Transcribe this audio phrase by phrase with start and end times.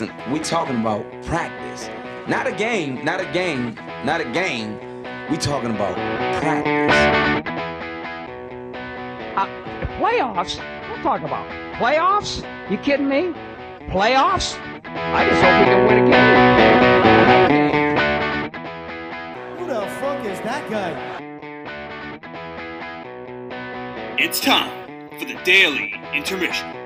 [0.00, 1.90] Listen, we talking about practice.
[2.26, 4.78] Not a game, not a game, not a game.
[5.28, 5.94] We talking about
[6.40, 6.94] practice.
[9.36, 9.46] Uh,
[9.98, 10.58] playoffs?
[10.88, 12.42] We're talking about playoffs?
[12.70, 13.34] You kidding me?
[13.90, 14.58] Playoffs?
[14.86, 16.20] I just hope we can win a game.
[19.58, 20.92] Who the fuck is that guy?
[24.18, 24.70] It's time
[25.18, 26.79] for the Daily Intermission.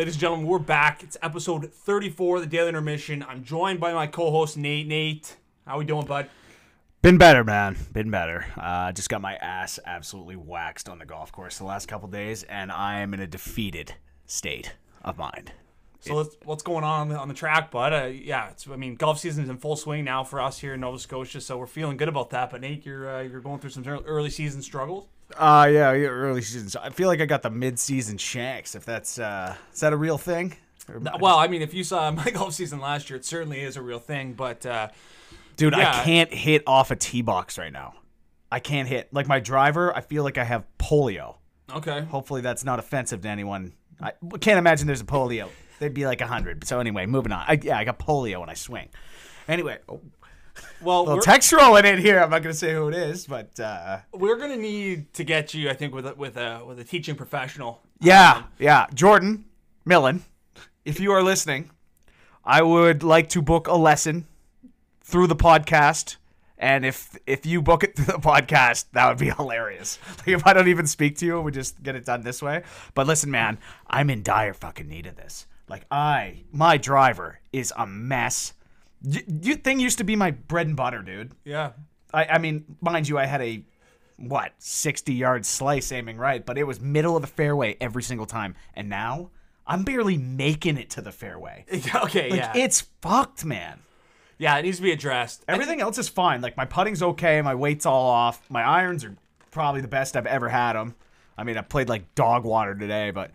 [0.00, 1.02] Ladies and gentlemen, we're back.
[1.02, 3.22] It's episode 34 of the Daily Intermission.
[3.22, 4.86] I'm joined by my co-host Nate.
[4.86, 5.36] Nate,
[5.66, 6.30] how we doing, bud?
[7.02, 7.76] Been better, man.
[7.92, 8.46] Been better.
[8.56, 12.44] Uh, just got my ass absolutely waxed on the golf course the last couple days,
[12.44, 13.92] and I am in a defeated
[14.24, 14.74] state
[15.04, 15.52] of mind.
[15.98, 17.92] So let's, what's going on on the, on the track, bud?
[17.92, 20.80] Uh, yeah, it's, I mean, golf season's in full swing now for us here in
[20.80, 22.48] Nova Scotia, so we're feeling good about that.
[22.48, 25.08] But Nate, you're uh, you're going through some early season struggles.
[25.36, 26.76] Uh yeah, yeah, early seasons.
[26.76, 28.74] I feel like I got the mid-season shanks.
[28.74, 30.56] If that's uh, is that a real thing?
[30.88, 33.76] Or- Well, I mean, if you saw my golf season last year, it certainly is
[33.76, 34.32] a real thing.
[34.34, 34.88] But uh,
[35.56, 35.90] dude, yeah.
[36.00, 37.94] I can't hit off a tee box right now.
[38.52, 39.94] I can't hit like my driver.
[39.96, 41.36] I feel like I have polio.
[41.72, 43.72] okay, Hopefully, that's not offensive to anyone.
[44.02, 45.48] I can't imagine there's a polio.
[45.78, 46.64] They'd be like hundred.
[46.66, 47.44] So anyway, moving on.
[47.46, 48.88] I, yeah, I got polio when I swing.
[49.46, 50.00] Anyway, oh,
[50.80, 52.20] well, little text rolling in here.
[52.20, 55.70] I'm not gonna say who it is, but uh, we're gonna need to get you,
[55.70, 57.82] I think, with a, with a with a teaching professional.
[58.00, 58.86] yeah, yeah.
[58.94, 59.44] Jordan
[59.84, 60.24] Millen,
[60.84, 61.70] if you are listening,
[62.44, 64.26] I would like to book a lesson
[65.02, 66.16] through the podcast.
[66.56, 69.98] And if if you book it through the podcast, that would be hilarious.
[70.18, 72.62] Like if I don't even speak to you, we just get it done this way.
[72.94, 73.58] But listen, man,
[73.88, 75.46] I'm in dire fucking need of this.
[75.68, 78.52] Like I, my driver is a mess.
[79.04, 81.32] Y- you thing used to be my bread and butter, dude.
[81.44, 81.72] Yeah,
[82.12, 83.62] I, I mean, mind you, I had a
[84.16, 88.26] what sixty yard slice aiming right, but it was middle of the fairway every single
[88.26, 88.54] time.
[88.74, 89.30] And now
[89.66, 91.64] I'm barely making it to the fairway.
[91.94, 93.80] okay, Like yeah, it's fucked, man.
[94.38, 95.44] yeah, it needs to be addressed.
[95.48, 96.40] Everything else is fine.
[96.42, 98.42] Like my putting's okay, my weight's all off.
[98.50, 99.16] My irons are
[99.50, 100.94] probably the best I've ever had them.
[101.38, 103.30] I mean, I played like dog water today, but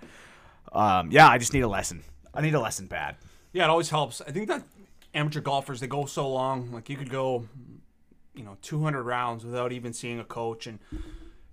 [0.71, 2.03] um, yeah, I just need a lesson.
[2.33, 3.15] I need a lesson bad.
[3.53, 4.21] Yeah, it always helps.
[4.21, 4.63] I think that
[5.15, 6.71] amateur golfers they go so long.
[6.71, 7.47] Like you could go,
[8.35, 10.79] you know, 200 rounds without even seeing a coach, and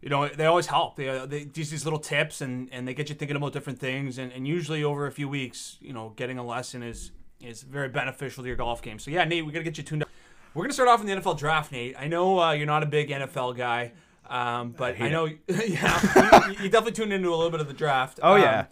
[0.02, 0.96] you know they always help.
[0.96, 3.78] They, uh, they these these little tips, and and they get you thinking about different
[3.78, 4.18] things.
[4.18, 7.88] And, and usually over a few weeks, you know, getting a lesson is is very
[7.88, 8.98] beneficial to your golf game.
[8.98, 10.08] So yeah, Nate, we gotta get you tuned up.
[10.54, 11.94] We're gonna start off in the NFL draft, Nate.
[11.98, 13.92] I know uh, you're not a big NFL guy.
[14.28, 17.74] Um, but I, know, yeah, you, you definitely tuned into a little bit of the
[17.74, 18.18] draft.
[18.22, 18.66] Oh, Um, yeah.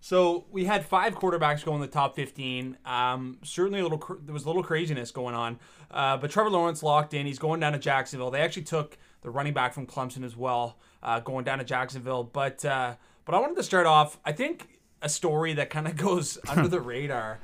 [0.00, 2.78] So we had five quarterbacks go in the top 15.
[2.84, 5.58] Um, certainly a little cr- there was a little craziness going on,
[5.90, 7.26] uh, but Trevor Lawrence locked in.
[7.26, 8.30] He's going down to Jacksonville.
[8.30, 12.22] They actually took the running back from Clemson as well, uh, going down to Jacksonville.
[12.24, 12.94] But uh,
[13.24, 14.18] but I wanted to start off.
[14.24, 17.40] I think a story that kind of goes under the radar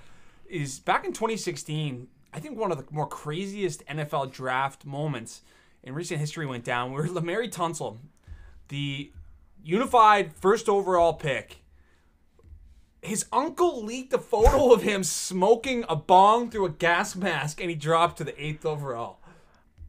[0.47, 2.09] is back in 2016.
[2.33, 5.43] I think one of the more craziest NFL draft moments
[5.83, 7.99] in recent history went down where Laremy Tunsil,
[8.69, 9.13] the
[9.63, 11.64] unified first overall pick,
[13.05, 17.71] his uncle leaked a photo of him smoking a bong through a gas mask and
[17.71, 19.19] he dropped to the eighth overall.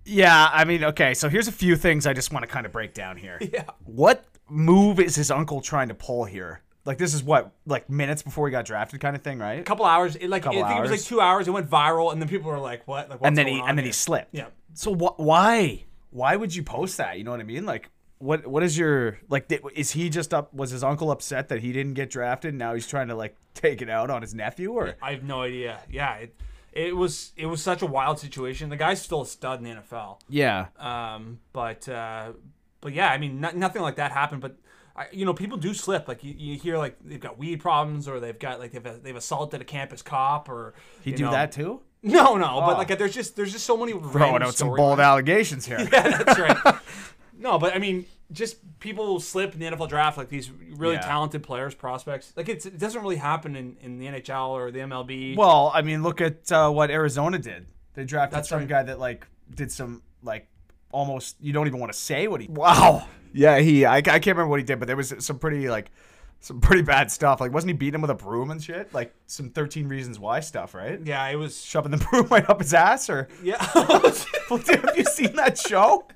[0.05, 2.71] Yeah, I mean, okay, so here's a few things I just want to kind of
[2.71, 3.39] break down here.
[3.53, 3.63] Yeah.
[3.85, 6.61] What move is his uncle trying to pull here?
[6.83, 9.59] Like this is what, like minutes before he got drafted, kind of thing, right?
[9.59, 11.05] A couple hours, it, like Couple I think it was like hours.
[11.07, 11.47] two hours.
[11.47, 13.61] It went viral, and then people were like, "What?" Like, what's and then going he
[13.63, 14.35] on and then he slipped.
[14.35, 14.47] Yeah.
[14.75, 15.85] So wh- why?
[16.11, 17.17] Why would you post that?
[17.17, 17.65] You know what I mean?
[17.65, 17.89] Like,
[18.19, 18.45] what?
[18.47, 19.47] What is your like?
[19.47, 20.53] Did, is he just up?
[20.53, 22.49] Was his uncle upset that he didn't get drafted?
[22.49, 25.23] And now he's trying to like take it out on his nephew, or I have
[25.23, 25.79] no idea.
[25.89, 26.35] Yeah, it,
[26.73, 28.69] it was it was such a wild situation.
[28.69, 30.19] The guy's still a stud in the NFL.
[30.29, 32.33] yeah, Um, but uh,
[32.81, 34.41] but yeah, I mean, no, nothing like that happened.
[34.41, 34.57] But
[34.95, 36.07] I, you know, people do slip.
[36.07, 39.15] Like you, you hear, like they've got weed problems, or they've got like they've they've
[39.15, 41.81] assaulted a campus cop, or he do know- that too.
[42.03, 42.59] No, no.
[42.61, 42.61] Oh.
[42.67, 45.79] But like, there's just there's just so many Throwing out some bold allegations here.
[45.91, 46.75] Yeah, that's right.
[47.45, 51.01] no, but I mean, just people slip in the NFL draft, like these really Yeah.
[51.01, 52.33] talented players, prospects.
[52.35, 55.37] Like it's, it doesn't really happen in, in the NHL or the MLB.
[55.37, 57.67] Well, I mean, look at uh, what Arizona did.
[57.93, 58.67] They drafted That's some right.
[58.67, 60.47] guy that like did some like
[60.91, 62.47] almost you don't even want to say what he.
[62.47, 63.07] Wow.
[63.31, 63.85] Yeah, he.
[63.85, 65.91] I, I can't remember what he did, but there was some pretty like
[66.39, 67.39] some pretty bad stuff.
[67.41, 68.93] Like, wasn't he beating him with a broom and shit?
[68.93, 70.99] Like some Thirteen Reasons Why stuff, right?
[71.03, 71.61] yeah, it was.
[71.63, 73.63] Shoving the broom right up his ass, or Yeah.
[74.49, 76.07] Well, dude, have you seen that show?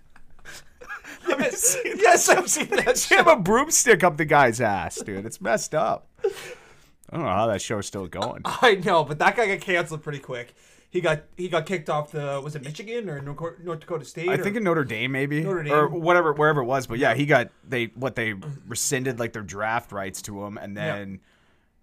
[1.44, 2.96] Have you seen yes, I've seen that.
[3.10, 5.26] Jam a broomstick up the guy's ass, dude.
[5.26, 6.08] It's messed up.
[6.24, 8.42] I don't know how that show's still going.
[8.46, 10.54] I know, but that guy got canceled pretty quick.
[10.92, 14.30] he got he got kicked off the was it Michigan or North Dakota State?
[14.30, 15.74] I or- think in Notre Dame maybe Notre Dame.
[15.74, 16.86] or whatever wherever it was.
[16.88, 18.34] But yeah, he got they what they
[18.68, 21.20] rescinded like their draft rights to him, and then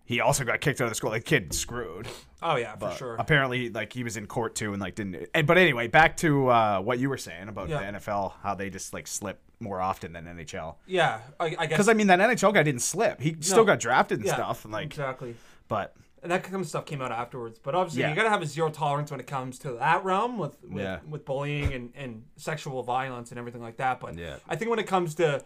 [0.06, 1.11] he also got kicked out of the school.
[1.11, 2.08] Like kid screwed.
[2.43, 3.17] oh yeah, for But sure.
[3.17, 5.29] Apparently, like he was in court too, and like didn't.
[5.35, 7.91] And, but anyway, back to uh, what you were saying about Yeah.
[7.93, 10.76] the NFL, how they just like slip more often than NHL.
[10.87, 13.20] yeah, I, I guess Because I mean, that NHL guy didn't slip.
[13.20, 15.35] He still got drafted and yeah, stuff, and like, exactly.
[15.69, 17.58] but And that kind of stuff came out afterwards.
[17.58, 18.11] But obviously, Yeah.
[18.11, 20.82] you got to have a zero tolerance when it comes to that realm with with,
[20.82, 20.99] Yeah.
[21.08, 23.99] with bullying and, and sexual violence and everything like that.
[24.00, 24.37] But Yeah.
[24.49, 25.43] I think when it comes to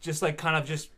[0.00, 0.90] just like kind of just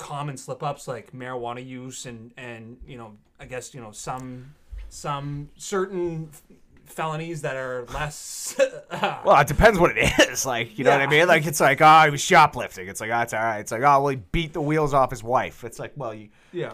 [0.00, 4.54] common slip ups like marijuana use and and you know I guess you know some
[4.88, 6.42] some certain f-
[6.86, 8.56] felonies that are less.
[9.24, 10.44] well, it depends what it is.
[10.44, 11.28] Like, you know what I mean?
[11.28, 12.88] Like, it's like, oh, he was shoplifting.
[12.88, 13.60] It's like, oh, it's all right.
[13.60, 15.62] It's like, oh, well, he beat the wheels off his wife.
[15.62, 16.72] It's like, well, you, yeah.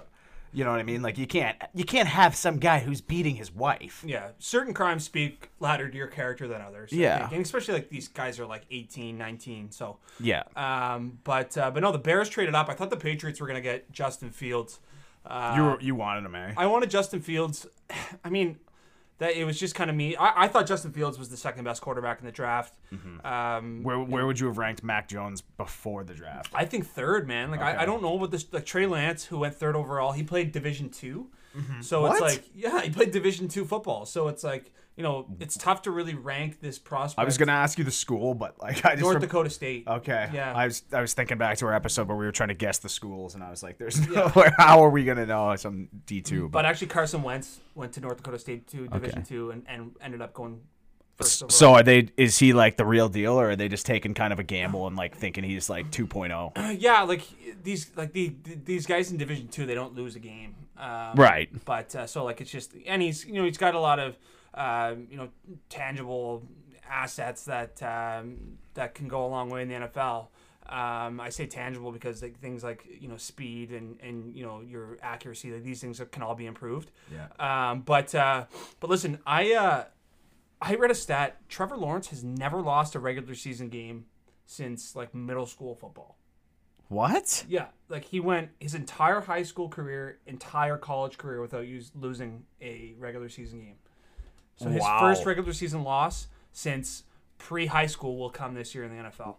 [0.53, 1.03] You know what I mean?
[1.03, 4.03] Like, you can't, you can't have some guy who's beating his wife.
[4.07, 6.91] Yeah, certain crimes speak louder to your character than others.
[6.93, 7.19] I Yeah.
[7.21, 7.33] think.
[7.33, 10.43] and especially like these guys are like 18, 19, so Yeah.
[10.57, 12.69] Um, but uh, but no, the Bears traded up.
[12.69, 14.81] I thought the Patriots were gonna get Justin Fields.
[15.25, 16.53] Uh, you were, you wanted him, eh?
[16.57, 17.67] I wanted Justin Fields.
[18.25, 18.59] I mean,
[19.19, 20.15] that it was just kind of me.
[20.17, 22.75] I, I thought Justin Fields was the second best quarterback in the draft.
[23.25, 26.53] Um, Where, where would you have ranked Mac Jones before the draft?
[26.55, 27.51] I think third, man.
[27.51, 27.79] Like I, Okay.
[27.83, 28.45] I don't know about this.
[28.53, 31.27] Like Trey Lance, who went third overall, he played Division 2
[31.81, 32.13] So What?
[32.13, 34.05] it's like, yeah, he played Division two football.
[34.07, 37.21] So it's like, you know, it's tough to really rank this prospect.
[37.21, 39.87] I was gonna ask you the school, but like I just North rem- Dakota State.
[39.87, 40.31] Okay.
[40.33, 40.55] Yeah.
[40.55, 42.79] I was I was thinking back to our episode where we were trying to guess
[42.79, 44.51] the schools, and I was like, "There's no way.
[44.57, 46.49] How are we gonna know some D two?
[46.49, 50.23] But actually, Carson Wentz went to North Dakota State to Division two and, and ended
[50.23, 50.61] up going
[51.17, 52.09] first so are they?
[52.17, 54.87] Is he like the real deal, or are they just taking kind of a gamble
[54.87, 56.05] and like thinking he's like oh?
[56.05, 56.77] 2.0?
[56.81, 57.23] yeah, like
[57.63, 58.35] these like the,
[58.65, 60.55] these guys in Division Two, they don't lose a game.
[60.79, 61.49] Um, Right.
[61.65, 64.17] But uh, so like it's just and he's you know he's got a lot of
[64.57, 65.29] um, you know
[65.69, 66.43] tangible
[66.89, 70.29] assets that um, that can go a long way in the NFL.
[70.69, 74.61] Um, I say tangible because like things like you know speed and, and you know
[74.61, 76.91] your accuracy, like these things can all be improved.
[77.13, 77.29] Yeah.
[77.71, 78.47] Um, but uh,
[78.81, 79.85] but listen, I uh,
[80.61, 81.37] I read a stat.
[81.49, 84.07] Trevor Lawrence has never lost a regular season game
[84.45, 86.17] since like middle school football.
[86.89, 87.45] What?
[87.49, 92.45] Yeah, like he went his entire high school career, entire college career without use, losing
[92.61, 93.77] a regular season game.
[94.57, 95.01] So his Wow.
[95.01, 97.05] first regular season loss since
[97.39, 99.37] pre high school will come this year in the NFL.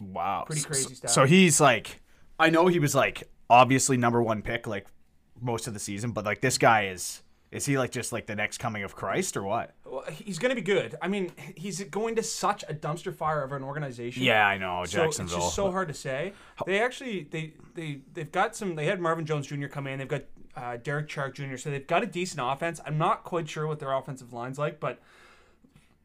[0.00, 0.44] Wow.
[0.46, 1.10] Pretty So- crazy stuff.
[1.10, 2.00] So he's like,
[2.38, 4.86] I know he was like obviously number one pick like
[5.40, 7.22] most of the season, but like this guy is.
[7.52, 9.72] Is he like just like the next coming of Christ or what?
[9.84, 10.96] Well, he's going to be good.
[11.00, 14.24] I mean, he's going to such a dumpster fire of an organization.
[14.24, 15.36] Yeah, I know So Jacksonville.
[15.36, 16.32] it's just so hard to say.
[16.66, 18.74] They actually they they they've got some.
[18.74, 19.68] They had Marvin Jones Jr.
[19.68, 20.00] come in.
[20.00, 20.22] They've got
[20.56, 21.56] uh, Derek Chark Jr.
[21.56, 22.80] So they've got a decent offense.
[22.86, 24.98] I'm not quite sure what their offensive line's like, but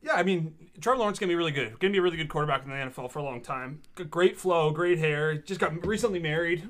[0.03, 1.80] yeah, I mean Trevor Lawrence gonna be really good.
[1.80, 3.81] Gonna be a really good quarterback in the NFL for a long time.
[4.09, 5.36] Great flow, great hair.
[5.36, 6.68] Just got recently married,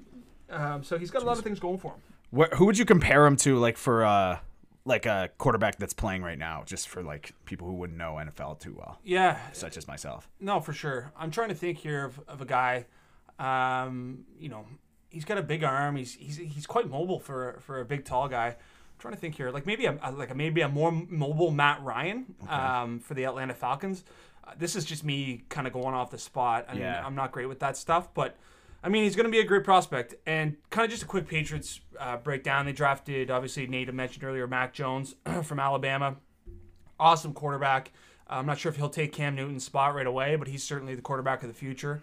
[0.50, 2.00] um, so he's got a lot of things going for him.
[2.40, 4.40] Wh- who would you compare him to, like for uh,
[4.86, 8.60] like a quarterback that's playing right now, just for like people who wouldn't know NFL
[8.60, 10.30] too well, Yeah, such as myself?
[10.40, 11.12] No, for sure.
[11.18, 12.86] I'm trying to think here of, of a guy.
[13.40, 14.66] Um, you know,
[15.12, 15.96] he's got a big arm.
[15.96, 18.48] He's he's he's quite mobile for for a big tall guy.
[18.48, 21.84] I'm trying to think here, like maybe a, like a, maybe a more mobile Matt
[21.84, 24.04] Ryan um, for the Atlanta Falcons.
[24.44, 26.66] Uh, this is just me kind of going off the spot.
[26.68, 27.06] I mean, Yeah.
[27.06, 28.36] I'm not great with that stuff, but
[28.84, 30.16] I mean, he's going to be a great prospect.
[30.26, 32.66] And kind of just a quick Patriots uh, breakdown.
[32.66, 36.16] They drafted, obviously, Nate mentioned earlier, Mac Jones from Alabama
[37.02, 37.92] awesome quarterback.
[38.28, 41.02] I'm not sure if he'll take Cam Newton's spot right away, but he's certainly the
[41.02, 42.02] quarterback of the future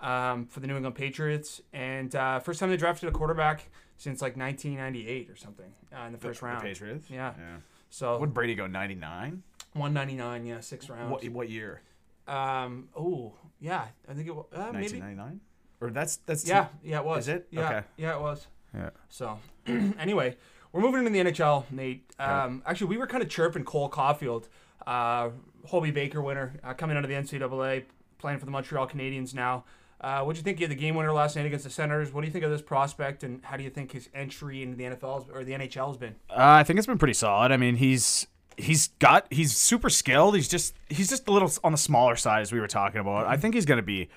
[0.00, 1.60] um, for the New England Patriots.
[1.72, 6.12] And uh, first time they drafted a quarterback since like 1998 or something uh, in
[6.12, 6.62] the first round.
[6.62, 7.08] Patriots.
[7.10, 7.32] Yeah.
[7.38, 7.56] Yeah.
[7.90, 9.42] So Would Brady go 99?
[9.74, 11.10] 199, yeah, six rounds.
[11.10, 11.82] What what year?
[12.26, 14.98] Um, oh, yeah, I think it was uh, maybe.
[15.00, 15.40] 1999?
[15.80, 17.24] Or that's that's Yeah, yeah, it was.
[17.24, 17.48] Is it?
[17.50, 17.82] Yeah, Okay.
[17.96, 18.46] yeah, it was.
[18.74, 18.90] Yeah.
[19.08, 20.36] So, anyway,
[20.72, 22.12] we're moving into the NHL, Nate.
[22.18, 24.48] Um, Actually, we were kind of chirping Cole Caufield,
[24.86, 25.30] uh,
[25.66, 27.84] Hobey Baker winner, uh, coming out of the NCAA,
[28.18, 29.64] playing for the Montreal Canadiens now.
[30.00, 32.12] Uh, what do you think of the game winner last night against the Senators?
[32.12, 34.76] What do you think of this prospect, and how do you think his entry into
[34.76, 36.14] the NFL or the NHL has been?
[36.30, 37.52] Uh, I think it's been pretty solid.
[37.52, 38.26] I mean, he's
[38.56, 40.36] he's got he's super skilled.
[40.36, 43.26] He's just he's just a little on the smaller side as we were talking about.
[43.26, 44.08] I think he's gonna be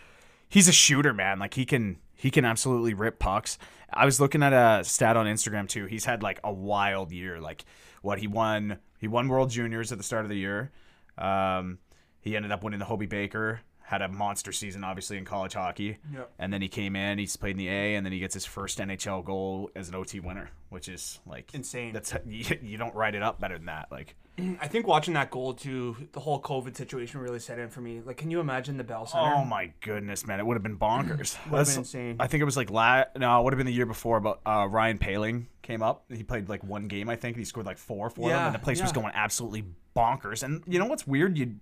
[0.48, 1.40] he's a shooter, man.
[1.40, 3.58] Like he can he can absolutely rip pucks.
[3.92, 5.86] I was looking at a stat on Instagram too.
[5.86, 7.42] He's had like a wild year.
[7.42, 7.66] Like
[8.02, 10.72] what he won he won World Juniors at the start of the year.
[11.18, 11.80] Um,
[12.22, 13.60] he ended up winning the Hobey Baker.
[13.86, 15.98] Had a monster season, obviously in college hockey.
[16.14, 16.32] Yep.
[16.40, 18.46] And then he came in, he's played in the A, and then he gets his
[18.46, 21.94] first NHL goal as an OT winner, which is like Insane.
[21.94, 23.92] That's you, you don't write it up better than that.
[23.92, 27.82] Like, I think watching that goal too, the whole COVID situation really set in for
[27.82, 28.02] me.
[28.04, 29.32] Like, can you imagine the Bell Center?
[29.36, 31.38] oh my goodness, man, it would have been bonkers.
[31.52, 32.16] been insane.
[32.20, 34.40] I think it was like la- no, it would have been the year before, but
[34.46, 36.06] uh, Ryan Poehling came up.
[36.10, 37.36] He played like one game, I think.
[37.36, 40.42] and He scored like four for them, and the place was going absolutely bonkers.
[40.42, 41.38] And you know what's weird?
[41.38, 41.56] You,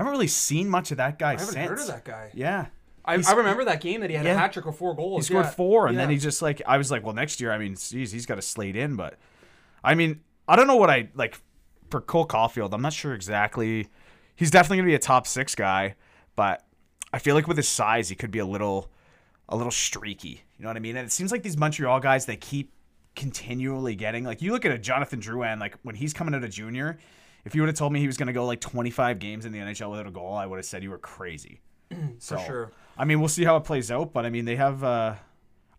[0.00, 1.68] I haven't really seen much of that guy I haven't since.
[1.68, 2.30] heard of that guy.
[2.32, 2.66] Yeah.
[3.04, 4.32] I, I remember that game that he had Yeah.
[4.32, 5.26] a hat trick or four goals.
[5.26, 5.50] He scored yeah.
[5.50, 6.14] four, and then Yeah.
[6.14, 8.42] he just like I was like, well, next year, I mean, geez, he's got to
[8.42, 8.96] slate in.
[8.96, 9.18] But
[9.84, 11.38] I mean, I don't know what I like
[11.90, 12.72] for Cole Caufield.
[12.72, 13.88] I'm not sure exactly.
[14.36, 15.96] He's definitely gonna be a top six guy,
[16.34, 16.64] but
[17.12, 18.90] I feel like with his size, he could be a little,
[19.50, 20.44] a little streaky.
[20.56, 20.96] You know what I mean?
[20.96, 22.72] And it seems like these Montreal guys, they keep
[23.16, 26.50] continually getting like you look at a Jonathan Drouin, like when he's coming out of
[26.50, 26.98] junior.
[27.44, 29.52] If you would have told me he was going to go like 25 games in
[29.52, 31.60] the NHL without a goal, I would have said you were crazy.
[32.18, 32.72] so, sure.
[32.98, 34.84] I mean, we'll see how it plays out, but I mean, they have.
[34.84, 35.14] Uh,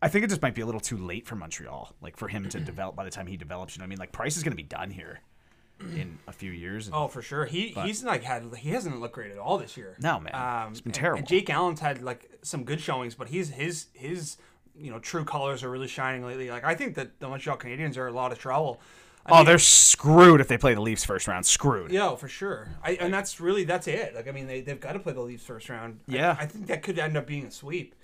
[0.01, 2.50] I think it just might be a little too late for Montreal, like for him
[2.50, 2.96] to develop.
[2.96, 4.58] By the time he develops, you know, what I mean, like Price is going to
[4.58, 5.20] be done here
[5.80, 6.88] in a few years.
[6.88, 7.46] and- Oh, for sure.
[7.46, 9.96] He he's like had he hasn't looked great at all this year.
[10.01, 10.70] No, man.
[10.72, 11.20] It's been and- terrible.
[11.20, 14.38] And Jake Allen's had like some good showings, but he's his his
[14.75, 16.50] you know true colors are really shining lately.
[16.50, 18.82] Like I think that the Montreal Canadiens are a lot of trouble.
[19.25, 21.46] I oh, mean, they're screwed if they play the Leafs first round.
[21.46, 21.92] Screwed.
[21.92, 22.70] yeah, oh, for sure.
[22.84, 24.16] I, and that's really that's it.
[24.16, 26.00] Like I mean, they they've got to play the Leafs first round.
[26.08, 26.36] Yeah.
[26.40, 27.96] I, think that could end up being a sweep.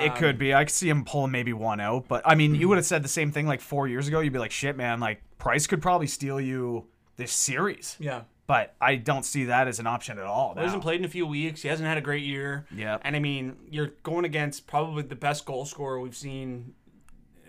[0.00, 0.54] It could um, be.
[0.54, 2.68] I could see him pulling maybe one out, but I mean, you mm-hmm.
[2.68, 4.20] would have said the same thing like four years ago.
[4.20, 5.00] You'd be like, "Shit, man!
[5.00, 8.22] Like Price could probably steal you this series." Yeah.
[8.46, 10.54] But I don't see that as an option at all.
[10.54, 11.60] He hasn't played in a few weeks.
[11.60, 12.66] He hasn't had a great year.
[12.74, 12.96] Yeah.
[13.02, 16.74] And I mean, you're going against probably the best goal scorer we've seen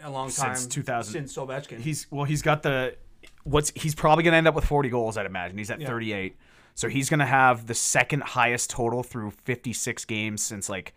[0.03, 1.13] a long time Since 2000.
[1.13, 1.79] Since Ovechkin.
[1.79, 2.95] He's well, he's got the
[3.43, 5.17] what's he's probably gonna end up with 40 goals.
[5.17, 5.87] I'd imagine he's at Yeah.
[5.87, 6.35] 38,
[6.75, 10.93] so he's gonna have the second highest total through 56 games since like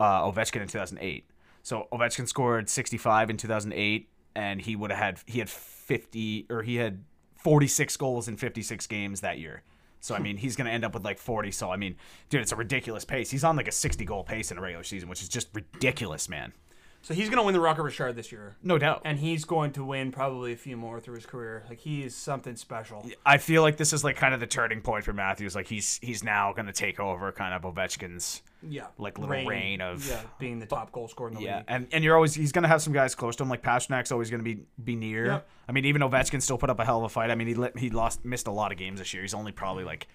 [0.00, 1.28] uh, Ovechkin in 2008.
[1.62, 6.62] So Ovechkin scored 65 in 2008, and he would have had he had 50 or
[6.62, 7.04] he had
[7.36, 9.62] 46 goals in 56 games that year.
[10.00, 11.50] So I mean, he's gonna end up with like 40.
[11.50, 11.96] So I mean,
[12.30, 13.30] dude, it's a ridiculous pace.
[13.30, 16.28] He's on like a 60 goal pace in a regular season, which is just ridiculous,
[16.28, 16.52] man.
[17.00, 18.56] So he's going to win the Rocket Richard this year.
[18.62, 19.02] No doubt.
[19.04, 21.64] And he's going to win probably a few more through his career.
[21.68, 23.08] Like he is something special.
[23.24, 25.54] I feel like this is like kind of the turning point for Matthews.
[25.54, 28.88] Like he's he's now going to take over kind of Ovechkin's Yeah.
[28.98, 31.64] like little reign of- yeah, being the top goal scorer in the yeah, league.
[31.68, 33.48] and and you're always he's going to have some guys close to him.
[33.48, 35.26] Like Pastrnak's always going to be be near.
[35.26, 35.48] Yep.
[35.68, 37.30] I mean, even Ovechkin still put up a hell of a fight.
[37.30, 39.22] I mean, he let, he lost missed a lot of games this year.
[39.22, 40.08] He's only probably like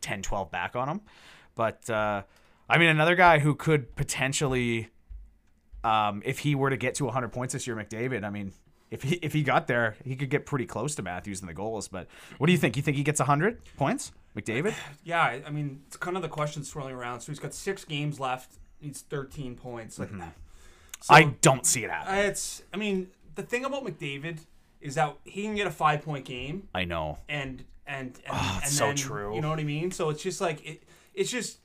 [0.00, 1.00] 10, 12 back on him.
[1.54, 2.22] But uh,
[2.68, 4.88] I mean, another guy who could potentially,
[5.84, 8.24] um, if he were to get to 100 points this year, McDavid.
[8.24, 8.52] I mean.
[8.92, 11.54] If he, if he got there, he could get pretty close to Matthews in the
[11.54, 11.86] goals.
[11.86, 12.08] But
[12.38, 12.76] what do you think?
[12.76, 14.74] You think he gets 100 points, McDavid?
[15.04, 17.20] Yeah, I mean, it's kind of the question swirling around.
[17.20, 18.54] So he's got six games left.
[18.80, 20.00] He's 13 points.
[20.00, 20.22] Like, Mm-hmm.
[21.08, 22.18] I don't see it happening.
[22.24, 22.62] it's.
[22.74, 24.40] I mean, the thing about McDavid
[24.80, 27.18] is that he can get a five point game, I know.
[27.28, 29.36] and and and, and Ah, so then, true.
[29.36, 29.92] You know what I mean?
[29.92, 30.82] So it's just like it.
[31.14, 31.58] It's just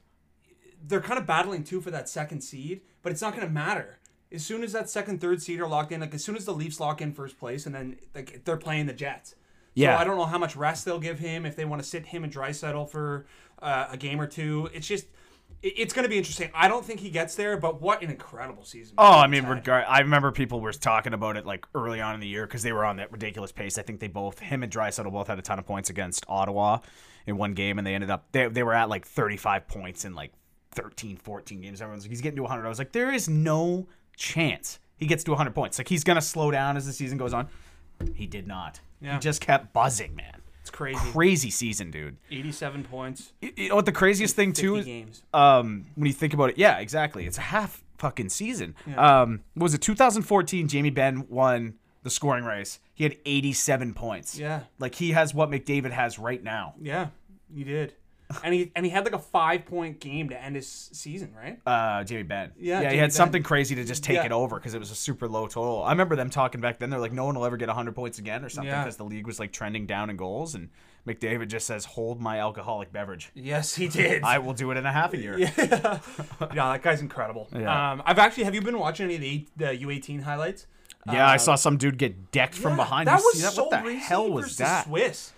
[0.88, 3.98] they're kind of battling too for that second seed, but it's not going to matter.
[4.36, 6.54] As soon as that second, third seed are locked in, like as soon as the
[6.54, 9.36] Leafs lock in first place, and then like they're playing the Jets.
[9.74, 9.96] Yeah.
[9.98, 12.06] So I don't know how much rest they'll give him if they want to sit
[12.06, 13.26] him and Draisaitl for
[13.62, 14.70] uh, a game or two.
[14.74, 15.06] It's just.
[15.62, 16.50] it- It's going to be interesting.
[16.54, 18.94] I don't think he gets there, but what an incredible season!
[18.98, 19.86] Oh, I mean, regard.
[19.88, 22.72] I remember people were talking about it like early on in the year because they
[22.72, 23.78] were on that ridiculous pace.
[23.78, 26.80] I think they both, him and Draisaitl, both had a ton of points against Ottawa
[27.28, 30.14] in one game, and they ended up they they were at like 35 points in
[30.16, 30.32] like
[30.72, 31.82] 13, 14 games.
[31.82, 32.66] Everyone's like, he's getting to 100.
[32.66, 35.78] I was like, there is no chance he gets to 100 points.
[35.78, 37.48] Like he's gonna slow down as the season goes on.
[38.14, 38.80] He did not.
[39.02, 39.14] Yeah.
[39.14, 40.42] He just kept buzzing, man.
[40.62, 41.00] It's crazy.
[41.12, 42.18] Crazy season, dude.
[42.32, 45.24] 87 points, You- You know what the craziest thing too is games.
[45.34, 47.26] um, when you think about it, yeah, exactly.
[47.28, 48.76] It's a half fucking season.
[48.98, 50.68] Um, what was it 2014?
[50.68, 52.80] Jamie Benn won the scoring race.
[52.96, 54.38] He had 87 points.
[54.40, 54.62] Yeah.
[54.80, 56.74] like he has what McDavid has right now.
[56.82, 57.08] Yeah,
[57.54, 57.94] He did.
[58.44, 61.60] And he and he had like a five point game to end his season, right?
[61.66, 62.52] Uh, Jamie Benn.
[62.58, 63.12] Yeah, yeah, he had Benn.
[63.12, 64.26] something crazy to just take Yeah.
[64.26, 65.84] it over because it was a super low total.
[65.84, 66.90] I remember them talking back then.
[66.90, 68.84] They're like, no one will ever get 100 points again or something Yeah.
[68.84, 70.70] because the league was like trending down in goals, and
[71.08, 74.24] McDavid just says, "Hold my alcoholic beverage." Yes, he did.
[74.24, 75.38] I will do it in a half a year.
[75.38, 75.50] yeah,
[76.40, 77.48] that guy's incredible.
[77.56, 77.92] Yeah.
[77.92, 80.66] Um, I've actually have you been watching any of the, the U eighteen highlights?
[81.06, 83.08] Yeah, I saw some dude get decked from behind.
[83.08, 83.54] That You was see that?
[83.54, 84.86] so what the hell was that?
[84.86, 85.32] Swiss.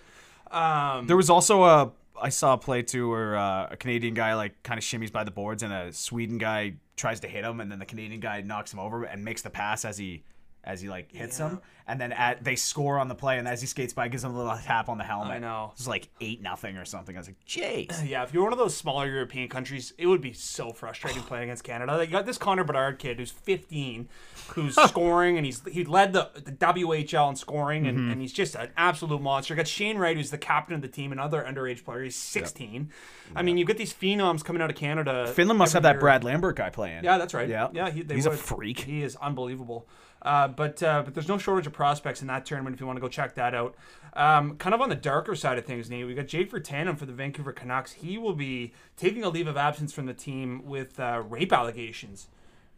[0.50, 1.90] Um, There was also a
[2.20, 5.24] I saw a play too where uh, a Canadian guy like kind of shimmies by
[5.24, 8.40] the boards and a Sweden guy tries to hit him and then the Canadian guy
[8.40, 10.22] knocks him over and makes the pass as he
[10.64, 11.50] as he like hits Yeah.
[11.50, 14.22] him, and then at, they score on the play, and as he skates by, gives
[14.22, 15.28] him a little tap on the helmet.
[15.32, 15.70] I know.
[15.74, 17.16] It's like eight nothing or something.
[17.16, 18.04] I was like, jeez.
[18.08, 21.44] Yeah, if you're one of those smaller European countries, it would be so frustrating playing
[21.44, 22.04] against Canada.
[22.04, 24.08] You got this Connor Bedard kid who's 15,
[24.48, 28.10] who's scoring, and he's he led the, the WHL in scoring, and, Mm-hmm.
[28.12, 29.54] and he's just an absolute monster.
[29.54, 32.02] You got Shane Wright, who's the captain of the team, another underage player.
[32.04, 32.90] He's 16.
[33.34, 35.26] I mean, you get these phenoms coming out of Canada.
[35.34, 36.00] Finland must have that year.
[36.00, 37.04] Brad Lambert guy playing.
[37.04, 37.48] Yeah, that's right.
[37.48, 37.68] Yeah.
[37.72, 38.80] yeah, he, they He's a freak.
[38.80, 39.86] He is unbelievable.
[40.22, 42.96] Uh, but uh, but there's no shortage of prospects in that tournament if you want
[42.96, 43.74] to go check that out.
[44.14, 47.06] Um, kind of on the darker side of things, Nate, we got Jake Virtanen for
[47.06, 47.92] the Vancouver Canucks.
[47.92, 52.28] He will be taking a leave of absence from the team with uh, rape allegations.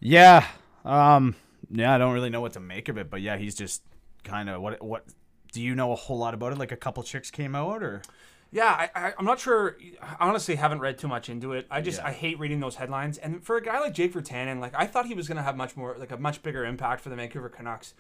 [0.01, 0.47] Yeah.
[0.85, 1.37] Um.
[1.71, 3.83] Yeah, I don't really know what to make of it, but yeah, he's just
[4.25, 5.05] kind of what what.
[5.53, 6.59] Do you know a whole lot about it?
[6.59, 8.03] Like a couple chicks came out, or
[8.53, 9.77] Yeah, I, I, I'm not sure.
[10.03, 11.67] I honestly haven't read too much into it.
[11.71, 12.09] I just Yeah.
[12.09, 13.17] I hate reading those headlines.
[13.19, 15.57] And for a guy like Jake Virtanen, like I thought he was going to have
[15.57, 17.95] much more, like a much bigger impact for the Vancouver Canucks.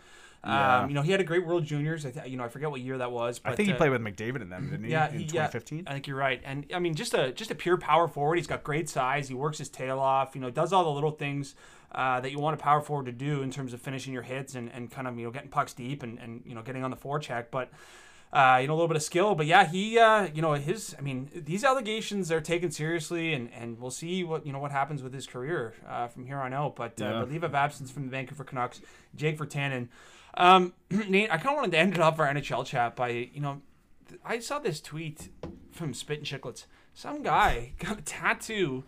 [0.45, 0.81] Yeah.
[0.81, 2.07] Um, you know, he had a great World Juniors.
[2.07, 3.39] I th- you know, I forget what year that was.
[3.39, 4.91] But, I think he uh, played with McDavid in them, didn't he?
[4.91, 5.85] Yeah, in he, yeah, 2015.
[5.87, 6.41] I think you're right.
[6.45, 8.37] And I mean, just a just a pure power forward.
[8.37, 9.29] He's got great size.
[9.29, 10.35] He works his tail off.
[10.35, 11.55] You know, does all the little things
[11.93, 14.55] uh, that you want a power forward to do in terms of finishing your hits
[14.55, 16.91] and, and kind of you know getting pucks deep and, and you know getting on
[16.91, 17.47] the forecheck.
[17.51, 17.71] But
[18.33, 19.35] uh, you know a little bit of skill.
[19.35, 20.95] But yeah, he uh, you know his.
[20.99, 24.71] I mean, these allegations are taken seriously, and, and we'll see what you know what
[24.73, 26.77] happens with his career uh, from here on out.
[26.77, 27.21] But uh, Yeah.
[27.21, 28.81] the leave of absence from the Vancouver Canucks,
[29.17, 29.89] Jake Virtanen.
[30.35, 33.41] Um, Nate, I kind of wanted to end it off our NHL chat by you
[33.41, 33.63] know
[34.25, 35.29] I saw this tweet
[35.73, 36.67] from Spittin' Chiclets.
[36.95, 38.85] Some guy got a tattoo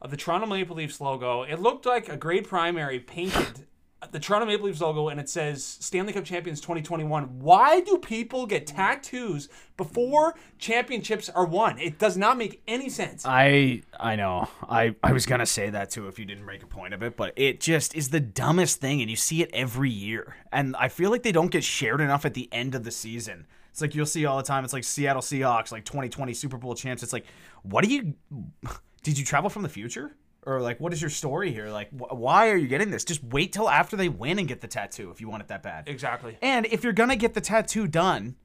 [0.00, 1.42] of the Toronto Maple Leafs logo.
[1.42, 3.66] It looked like a grade primary painted
[4.12, 7.40] the Toronto Maple Leafs logo and it says Stanley Cup Champions 2021.
[7.40, 11.78] Why do people get tattoos before championships are won?
[11.78, 13.24] It does not make any sense.
[13.26, 14.48] I I know.
[14.68, 17.16] I I was gonna say that too if you didn't make a point of it,
[17.16, 20.36] but it just is the dumbest thing, and you see it every year.
[20.52, 23.46] And I feel like they don't get shared enough at the end of the season.
[23.70, 24.64] It's like you'll see all the time.
[24.64, 27.02] It's like Seattle Seahawks, like 2020 Super Bowl champs.
[27.02, 27.26] It's like,
[27.62, 28.14] what do you?
[29.02, 30.16] Did you travel from the future?
[30.46, 31.68] Or like, what is your story here?
[31.70, 33.04] Like, wh- why are you getting this?
[33.04, 35.62] Just wait till after they win and get the tattoo if you want it that
[35.62, 35.88] bad.
[35.88, 36.38] exactly.
[36.40, 38.36] And if you're gonna get the tattoo done,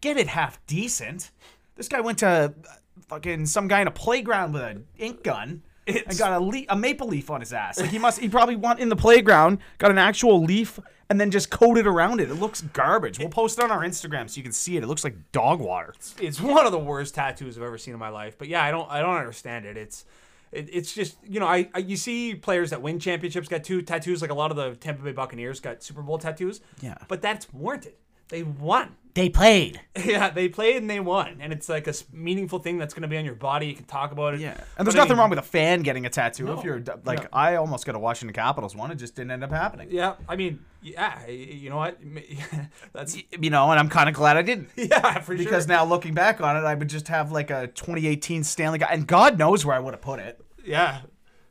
[0.00, 1.30] get it half decent.
[1.76, 2.48] This guy went to uh,
[3.08, 6.76] fucking some guy in a playground with an ink gun and got a, le- a
[6.76, 7.78] maple leaf on his ass.
[7.80, 11.30] Like he must, he probably went in the playground, got an actual leaf, and then
[11.30, 12.30] just coated around it.
[12.30, 13.18] It looks garbage.
[13.18, 14.82] We'll post it on our Instagram so you can see it.
[14.82, 15.94] It looks like dog water.
[16.20, 18.38] it's one of the worst tattoos I've ever seen in my life.
[18.38, 19.76] But yeah, I don't I don't understand it.
[19.76, 20.04] It's
[20.54, 23.82] it, it's just you know I, I you see players that win championships got two
[23.82, 26.60] tattoos like a lot of the Tampa Bay Buccaneers got Super Bowl tattoos.
[26.80, 26.96] Yeah.
[27.08, 27.94] but that's warranted.
[28.28, 28.96] They won.
[29.14, 29.80] They played.
[30.04, 33.08] Yeah, they played and they won, and it's like a meaningful thing that's going to
[33.08, 33.66] be on your body.
[33.68, 34.40] You can talk about it.
[34.40, 36.58] Yeah, and But there's I nothing mean- wrong with a fan getting a tattoo No.
[36.58, 37.26] if you're like Yeah.
[37.32, 38.90] I almost got a Washington Capitals one.
[38.90, 39.88] It just didn't end up happening.
[39.92, 41.98] Yeah, I mean, yeah, you know what?
[42.92, 44.68] That's You know, and I'm kind of glad I didn't.
[44.76, 45.44] yeah for Because sure.
[45.44, 48.90] Because now looking back on it, I would just have like a 2018 Stanley Cup,
[48.90, 50.40] and God knows where I would have put it.
[50.66, 51.02] yeah,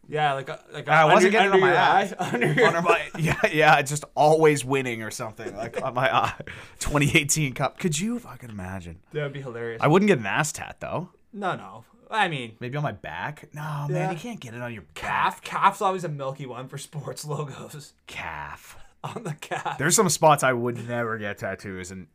[0.08, 2.14] yeah, like a, like I wasn't under, getting it under on my eye.
[2.20, 6.14] eye, under your Under my, yeah, yeah, just always winning or something like on my
[6.16, 6.34] eye.
[6.80, 7.80] 2018 Cup.
[7.80, 9.00] Could you fucking imagine?
[9.14, 9.82] That would be hilarious.
[9.82, 11.10] I wouldn't get an ass tat though.
[11.32, 11.86] no, no.
[12.12, 13.48] I mean, Maybe on my back.
[13.56, 13.94] No, Yeah.
[13.94, 15.42] man, you can't get it on your calf.
[15.42, 15.62] calf.
[15.62, 18.78] Calf's always a milky one for sports logos Calf.
[19.04, 19.80] on the calf.
[19.80, 22.06] There's some spots I would never get tattoos, and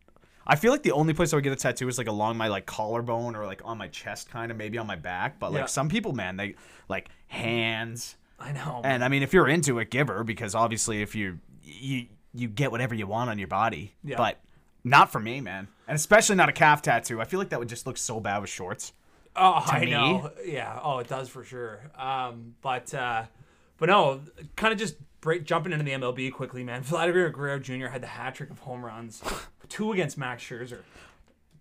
[0.50, 2.48] I feel like the only place I would get a tattoo is like along my
[2.48, 5.38] like collarbone or like on my chest, kind of maybe on my back.
[5.38, 5.66] But like Yeah.
[5.66, 6.54] some people, man, they
[6.88, 8.16] like hands.
[8.40, 8.80] I know.
[8.84, 12.48] And I mean, if you're into it, give her because obviously, if you you you
[12.48, 14.16] get whatever you want on your body, Yeah.
[14.16, 14.38] but
[14.84, 15.68] not for me, man.
[15.86, 17.20] And especially not a calf tattoo.
[17.20, 18.92] I feel like that would just look so bad with shorts.
[19.36, 19.90] Oh, I me.
[19.90, 20.30] know.
[20.44, 20.78] Yeah.
[20.82, 21.80] Oh, it does for sure.
[21.96, 23.24] Um, but uh,
[23.76, 24.20] but no,
[24.56, 26.82] kind of just break jumping into the MLB quickly, man.
[26.84, 27.86] Vladimir Guerrero Jr.
[27.88, 29.22] had the hat trick of home runs,
[29.68, 30.80] two against Max Scherzer.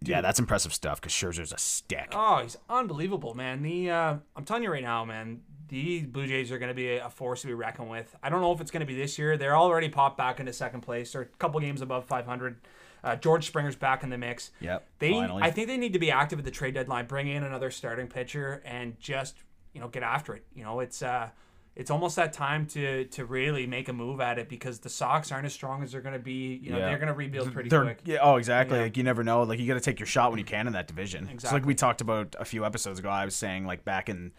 [0.01, 2.09] Yeah, that's impressive stuff because Scherzer's a stick.
[2.13, 3.63] Oh, he's unbelievable, man.
[3.63, 5.41] The uh, I'm telling you right now, man.
[5.69, 8.15] The Blue Jays are going to be a force to be reckoned with.
[8.23, 9.35] I don't know if it's going to be this year.
[9.35, 11.11] They're already popped back into second place.
[11.11, 12.55] They're a couple games above 500.
[13.03, 14.51] Uh, George Springer's back in the mix.
[14.61, 15.43] Yep, They, finally.
[15.43, 17.05] I think they need to be active at the trade deadline.
[17.05, 19.35] Bring in another starting pitcher and just
[19.73, 20.45] you know get after it.
[20.55, 21.29] You know, it's uh,
[21.79, 25.31] it's almost that time to to really make a move at it because the Sox
[25.31, 26.59] aren't as strong as they're going to be.
[26.61, 26.87] You know, Yeah.
[26.87, 27.99] they're going to rebuild pretty They're- quick.
[28.03, 28.77] Yeah, oh, exactly.
[28.77, 28.83] Yeah.
[28.85, 29.43] Like you never know.
[29.43, 31.29] Like you got to take your shot when you can in that division.
[31.31, 33.09] It's like we talked about a few episodes ago.
[33.09, 34.31] I was saying like back in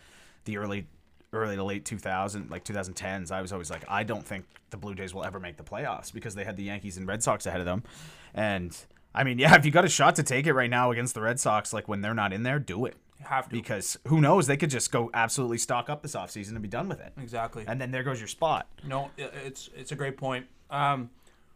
[0.46, 0.86] the early,
[1.32, 3.30] early to late 2000, like 2010s.
[3.30, 6.12] I was always like, I don't think the Blue Jays will ever make the playoffs
[6.12, 7.84] because they had the Yankees and Red Sox ahead of them.
[8.34, 8.76] And
[9.14, 11.20] I mean, yeah, if you got a shot to take it right now against the
[11.20, 12.96] Red Sox, like when they're not in there, do it.
[13.20, 14.46] You have to Because who knows?
[14.46, 17.12] They could just go absolutely stock up this offseason and be done with it.
[17.20, 17.64] exactly.
[17.66, 18.68] And then there goes your spot.
[18.84, 20.46] No, it's it's a great point.
[20.70, 21.10] Um,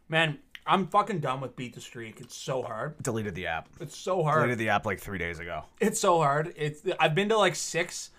[0.08, 2.20] Man, I'm fucking done with beat the streak.
[2.20, 3.02] It's so hard.
[3.02, 3.68] Deleted the app.
[3.80, 4.40] It's so hard.
[4.42, 5.64] Deleted the app like three days ago.
[5.80, 6.52] It's so hard.
[6.56, 8.10] It's I've been to like six.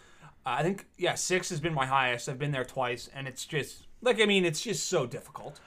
[0.46, 2.28] I think yeah, six has been my highest.
[2.28, 5.60] I've been there twice, and it's just like I mean, it's just so difficult.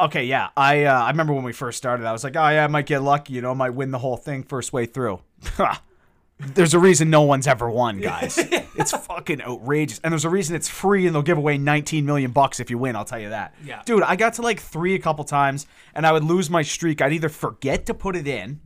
[0.00, 0.48] Okay, yeah.
[0.56, 2.86] I uh, I remember when we first started, I was like, oh yeah, I might
[2.86, 5.20] get lucky, you know, I might win the whole thing first way through.
[6.38, 8.38] there's a reason no one's ever won, guys.
[8.38, 12.30] it's fucking outrageous, and there's a reason it's free, and they'll give away 19 million
[12.30, 12.96] bucks if you win.
[12.96, 13.54] I'll tell you that.
[13.64, 13.82] Yeah.
[13.84, 17.02] dude, I got to like three a couple times, and I would lose my streak.
[17.02, 18.60] I'd either forget to put it in,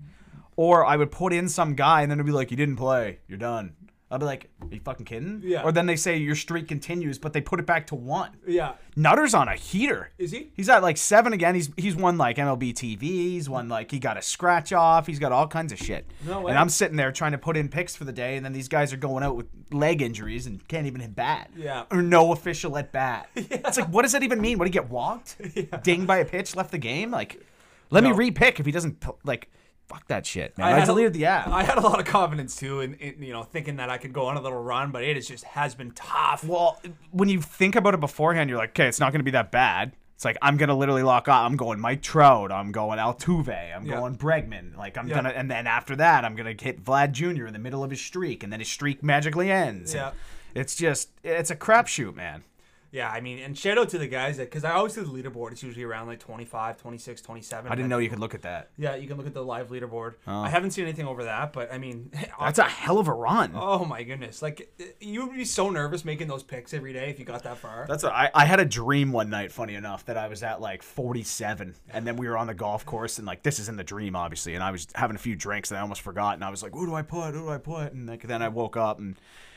[0.56, 3.20] or I would put in some guy, and then it'd be like, you didn't play,
[3.26, 3.74] you're done.
[4.12, 5.40] I'd be like, are you fucking kidding?
[5.42, 5.62] Yeah.
[5.62, 8.30] Or then they say your streak continues, but they put it back to one.
[8.46, 8.74] Yeah.
[8.94, 10.10] Nutter's on a heater.
[10.18, 10.50] Is he?
[10.54, 11.54] He's at like seven again.
[11.54, 13.00] He's he's won like MLB TV.
[13.00, 15.06] He's won like he got a scratch off.
[15.06, 16.06] He's got all kinds of shit.
[16.26, 16.50] No way.
[16.50, 18.68] And I'm sitting there trying to put in picks for the day, and then these
[18.68, 21.50] guys are going out with leg injuries and can't even hit bat.
[21.56, 21.84] Yeah.
[21.90, 23.30] Or no official at bat.
[23.36, 24.58] It's like, what does that even mean?
[24.58, 25.36] What you get walked?
[25.54, 25.64] yeah.
[25.82, 27.10] Dinged by a pitch, left the game?
[27.10, 27.40] Like,
[27.90, 28.10] let No.
[28.10, 29.50] me re-pick if he doesn't like.
[29.92, 30.72] Fuck that shit, man.
[30.74, 31.48] I, a- deleted the app.
[31.48, 34.12] I had a lot of confidence too, in, in you know thinking that I could
[34.12, 36.44] go on a little run, but it is just has been tough.
[36.44, 39.30] Well, when you think about it beforehand, you're like, okay, it's not going to be
[39.32, 39.92] that bad.
[40.14, 41.44] It's like I'm gonna literally lock up.
[41.44, 42.52] I'm going Mike Trout.
[42.52, 43.74] I'm going Altuve.
[43.76, 43.96] I'm Yeah.
[43.96, 44.76] going Bregman.
[44.76, 45.16] Like I'm Yeah.
[45.16, 47.46] gonna, and then after that, I'm gonna hit Vlad Jr.
[47.46, 49.94] in the middle of his streak, and then his streak magically ends.
[49.94, 50.08] Yeah.
[50.10, 50.16] And
[50.54, 52.44] It's just, it's a crapshoot, man.
[52.92, 55.10] Yeah, I mean, and shout out to the guys that because I always do the
[55.10, 55.52] leaderboard.
[55.52, 57.72] It's usually around like 25, 26, 27.
[57.72, 58.68] I didn't know you could look at that.
[58.76, 60.14] Yeah, you can look at the live leaderboard.
[60.26, 60.42] Oh.
[60.42, 63.52] I haven't seen anything over that, but I mean, That's a hell of a run.
[63.54, 64.42] oh my goodness!
[64.42, 67.56] Like you would be so nervous making those picks every day if you got that
[67.56, 67.86] far.
[67.88, 70.60] That's a, I, I had a dream one night, funny enough, that I was at
[70.60, 73.76] like 47, and then we were on the golf course, and like this is in
[73.76, 76.44] the dream, obviously, and I was having a few drinks, and I almost forgot, and
[76.44, 77.32] I was like, "Who do I put?
[77.32, 79.16] Who do I put?" And like then I woke up, and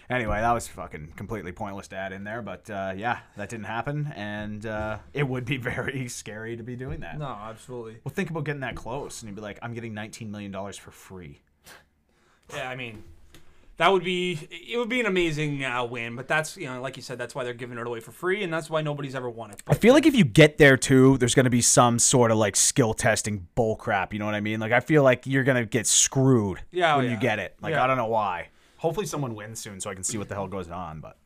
[0.09, 3.65] anyway, that was fucking completely pointless to add in there, but uh, yeah, that didn't
[3.65, 7.17] happen, and uh, it would be very scary to be doing that.
[7.17, 7.97] no, absolutely.
[8.03, 10.77] Well, think about getting that close, and you'd be like, "I'm getting 19 million dollars
[10.77, 11.41] for free."
[12.53, 13.03] Yeah, I mean,
[13.77, 14.77] that would be it.
[14.77, 17.43] Would be an amazing uh, win, but that's you know, like you said, that's why
[17.43, 19.61] they're giving it away for free, and that's why nobody's ever won it.
[19.67, 22.37] I feel like if you get there too, there's going to be some sort of
[22.37, 24.13] like skill testing bull crap.
[24.13, 24.59] You know what I mean?
[24.59, 27.55] Like I feel like you're going to get screwed Yeah, oh, when you get it.
[27.61, 27.83] Like Yeah.
[27.83, 28.49] I don't know why.
[28.85, 30.99] Hopefully someone wins soon so I can see what the hell goes on.
[30.99, 31.17] But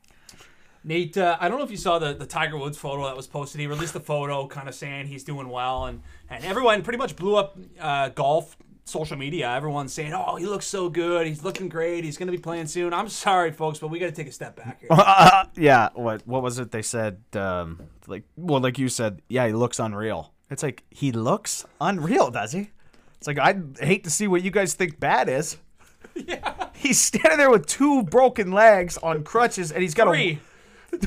[0.84, 3.28] Nate, uh, I don't know if you saw the, the Tiger Woods photo that was
[3.28, 3.60] posted.
[3.60, 7.18] He released a photo kind of saying he's doing well, and, and everyone pretty much
[7.18, 9.52] blew up uh, golf social media.
[9.52, 11.28] Everyone's saying, oh, he looks so good.
[11.28, 12.06] He's looking great.
[12.06, 12.94] He's going to be playing soon.
[12.94, 14.90] I'm sorry, folks, but we got to take a step back here.
[15.64, 17.22] yeah, what what was it they said?
[17.34, 20.34] Um, like well, like you said, yeah, he looks unreal.
[20.50, 22.70] It's like he looks unreal, does he?
[23.18, 25.58] It's like I'd hate to see what you guys think bad is.
[26.16, 30.40] Yeah, he's standing there with two broken legs on crutches, and he's got a Three.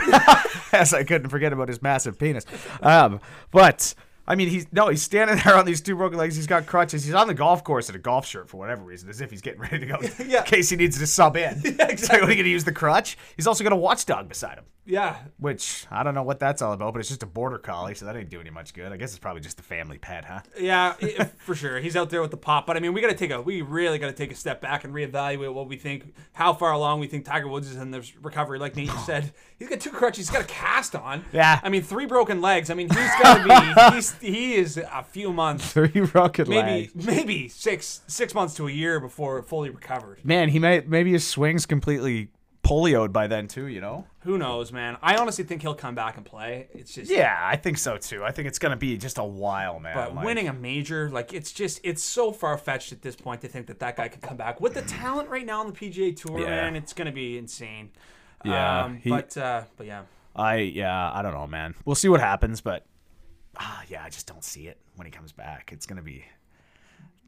[0.73, 2.45] yes, I couldn't forget about his massive penis.
[2.83, 3.19] Um,
[3.51, 3.95] but
[4.29, 6.37] I mean, he's no, he's standing there on these two broken legs.
[6.37, 7.05] He's got crutches.
[7.05, 9.41] He's on the golf course in a golf shirt for whatever reason, as if he's
[9.41, 10.41] getting ready to go Yeah.
[10.41, 11.61] in case he needs to sub in.
[11.65, 12.21] Yeah, exactly.
[12.21, 13.19] what are you going to use the crutch?
[13.37, 15.17] He's also got a watchdog beside him, Yeah.
[15.39, 18.05] which I don't know what that's all about, but it's just a border collie, so
[18.07, 18.93] that ain't doing you much good.
[18.93, 20.41] I guess it's probably just a family pet, huh?
[20.59, 20.93] Yeah,
[21.39, 21.79] for sure.
[21.79, 23.63] He's out there with the pop, but I mean, we got to take a, we
[23.63, 27.01] really got to take a step back and reevaluate what we think, how far along
[27.01, 28.59] we think Tiger Woods is in this recovery.
[28.59, 31.25] Like Nate said, he's got two crutches, he's got a cast on.
[31.33, 31.61] Yeah.
[31.63, 32.71] I mean, three broken legs.
[32.71, 36.91] I mean, he's got to be, he's, he is a few months, Three broken maybe,
[36.95, 40.25] maybe six, six months to a year before fully recovered.
[40.25, 42.29] Man, he may maybe his swing's completely
[42.65, 43.67] polioed by then too.
[43.67, 44.07] You know.
[44.21, 44.97] Who knows, man?
[45.03, 46.69] I honestly think he'll come back and play.
[46.73, 48.23] It's just, Yeah, I think so too.
[48.25, 49.95] I think it's gonna be just a while, man.
[49.97, 53.41] But Like- winning a major, like it's just it's so far fetched at this point
[53.41, 55.73] to think that that guy could come back with the talent right now on the
[55.73, 56.41] PGA Tour.
[56.41, 56.47] Yeah.
[56.47, 57.91] Man, it's gonna be insane.
[58.45, 60.03] Yeah, um, he- but uh, but yeah,
[60.35, 61.75] I yeah, I don't know, man.
[61.85, 62.87] We'll see what happens, but
[63.57, 65.71] ah, yeah, I just don't see it when he comes back.
[65.73, 66.25] It's gonna be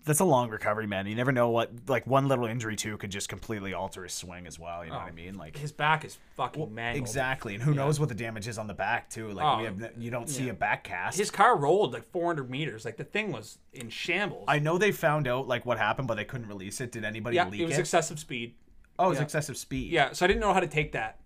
[0.05, 1.07] that's a long recovery, man.
[1.07, 4.47] You never know what like one little injury too could just completely alter his swing
[4.47, 4.85] as well.
[4.85, 5.39] You know what oh, I mean?
[5.39, 7.03] Like his back is fucking mangled.
[7.03, 9.29] exactly, and who knows what the damage is on the back too?
[9.29, 11.19] Like we Oh, have, you don't see a back cast.
[11.19, 12.85] His car rolled like 400 meters.
[12.85, 14.45] Like the thing was in shambles.
[14.47, 16.93] I know they found out like what happened, but they couldn't release it.
[16.93, 18.55] Did anybody yeah, leak it was excessive speed.
[18.99, 19.25] oh, it was yeah.
[19.25, 19.91] excessive speed.
[19.91, 21.19] Yeah, so I didn't know how to take that.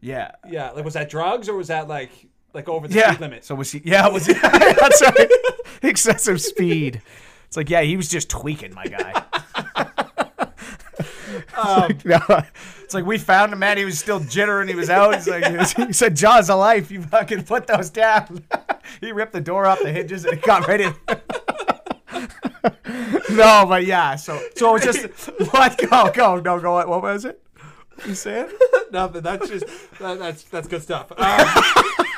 [0.00, 2.10] yeah, Yeah, like was that drugs or was that like
[2.52, 3.12] like over the yeah.
[3.12, 3.44] speed limit?
[3.44, 3.82] So was he?
[3.84, 4.32] Yeah, was he?
[4.42, 5.30] that's right.
[5.82, 7.02] Excessive speed.
[7.54, 9.22] It's like yeah, he was just tweaking, my guy.
[11.56, 12.18] Um, No,
[12.82, 13.76] it's like we found him, man.
[13.76, 14.68] He was still jittering.
[14.68, 15.14] He was out.
[15.14, 18.44] He's like, he, was- he said, "Jaws of life." You fucking put those down.
[19.00, 20.94] he ripped the door off the hinges and it got right in.
[23.36, 24.16] no, but yeah.
[24.16, 25.78] So, so it was just what?
[25.78, 26.86] Go, go, no, go.
[26.88, 27.40] What was it?
[28.04, 28.48] You saying?
[28.90, 29.22] Nothing.
[29.22, 29.66] That's just
[30.00, 31.12] that, that's that's good stuff.
[31.12, 31.36] Um, uh,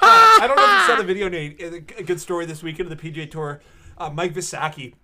[0.03, 1.61] I don't know if you saw the video, Nate.
[1.99, 3.61] A good story this weekend of the PGA Tour.
[3.99, 4.95] Uh, Mike Visacki.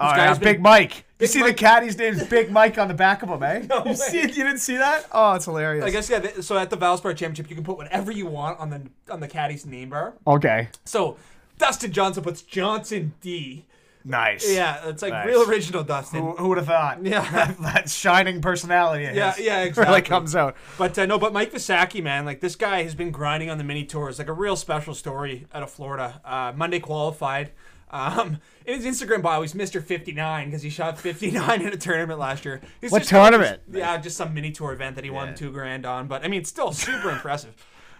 [0.00, 1.04] This yeah, been- Big Mike.
[1.18, 3.62] You see Mike- the caddy's name's Big Mike on the back of him, eh?
[3.84, 3.94] you way.
[3.94, 4.20] see?
[4.20, 5.06] You didn't see that?
[5.10, 5.84] Oh, it's hilarious.
[5.84, 6.20] I guess yeah.
[6.20, 9.18] th- So at the Valspar Championship, you can put whatever you want on the on
[9.20, 10.14] the caddy's name bar.
[10.26, 10.68] Okay.
[10.84, 11.16] So
[11.58, 13.64] Dustin Johnson puts Johnson D.
[14.04, 14.50] Nice.
[14.50, 15.26] Yeah, it's like Nice.
[15.26, 16.22] real original Dustin.
[16.22, 17.02] Who, who would have thought?
[17.04, 17.28] Yeah.
[17.32, 19.02] that, that shining personality.
[19.04, 20.02] Yeah, yeah, Really exactly.
[20.02, 20.56] comes out.
[20.78, 23.64] But uh, no, but Mike Visacki, man, like this guy has been grinding on the
[23.64, 26.20] mini tours, like a real special story out of Florida.
[26.24, 27.50] Uh, Monday qualified.
[27.90, 29.82] Um, in his Instagram bio, he's Mr.
[29.82, 32.60] 59 because he shot 59 in a tournament last year.
[32.80, 33.62] He's What just- tournament?
[33.72, 36.06] yeah, just some mini tour event that he won two grand on.
[36.06, 37.54] But I mean, it's still super impressive.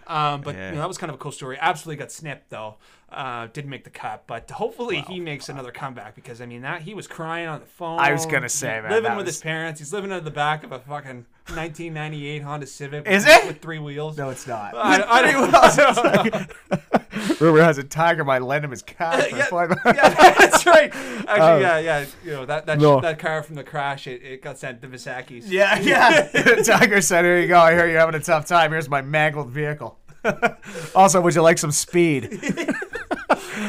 [0.07, 0.69] Um, but Yeah.
[0.69, 1.57] you know, that was kind of a cool story.
[1.59, 2.77] Absolutely got snipped though.
[3.11, 6.83] Uh, didn't make the cut, but hopefully he makes another comeback because I mean that
[6.83, 7.99] he was crying on the phone.
[7.99, 9.79] I was gonna say, man, living with was- his parents.
[9.79, 13.07] He's living in the back of a fucking 1998 Honda Civic.
[13.07, 13.47] Is with, it?
[13.47, 14.15] with three wheels?
[14.17, 14.75] No, it's not.
[14.75, 16.99] I, I don't
[17.39, 19.19] Rumor has a tiger might lend him his car.
[19.29, 19.47] Yeah.
[19.85, 20.93] yeah, that's right.
[20.93, 22.05] Actually, yeah, yeah.
[22.23, 22.79] You know that that.
[22.79, 22.99] No.
[22.99, 25.51] that car from the crash, it, it got sent to Visacki's.
[25.51, 26.61] Yeah, yeah.
[26.63, 27.59] Tiger said, "Here you go.
[27.59, 28.71] I hear you're having a tough time.
[28.71, 29.99] Here's my mangled vehicle.
[30.95, 32.25] also, would you like some speed?"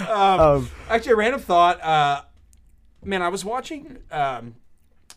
[0.09, 1.83] um, Actually, a random thought.
[1.83, 2.23] Uh,
[3.05, 4.57] man, I was watching um,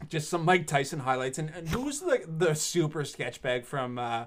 [0.09, 4.25] just some Mike Tyson highlights, and, and who's the the super sketch bag from uh,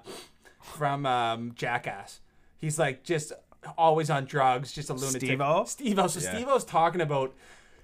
[0.61, 2.19] from um, Jackass?
[2.57, 3.31] He's like just
[3.77, 5.21] always on drugs, just a lunatic.
[5.21, 5.65] Steve-O?
[5.65, 6.07] Steve-O.
[6.07, 6.33] So Yeah.
[6.35, 7.33] Steve-O's talking about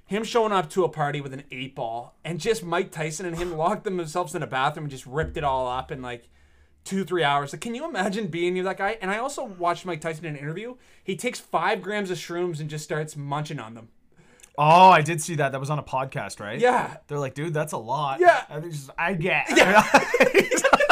[0.05, 3.37] him showing up to a party with an eight ball, and just Mike Tyson and
[3.37, 6.27] him locked themselves in a bathroom and just ripped it all up in like
[6.83, 7.53] two three hours.
[7.53, 8.97] Like, can you imagine being you that guy?
[9.01, 10.75] And I also watched Mike Tyson in an interview.
[11.03, 13.87] He takes five grams of shrooms and just starts munching on them.
[14.57, 15.53] oh, I did see that.
[15.53, 16.59] That was on a podcast, right?
[16.59, 16.97] Yeah.
[17.07, 18.19] They're like, dude, that's a lot.
[18.19, 18.43] Yeah.
[18.49, 19.47] And he's just, I get.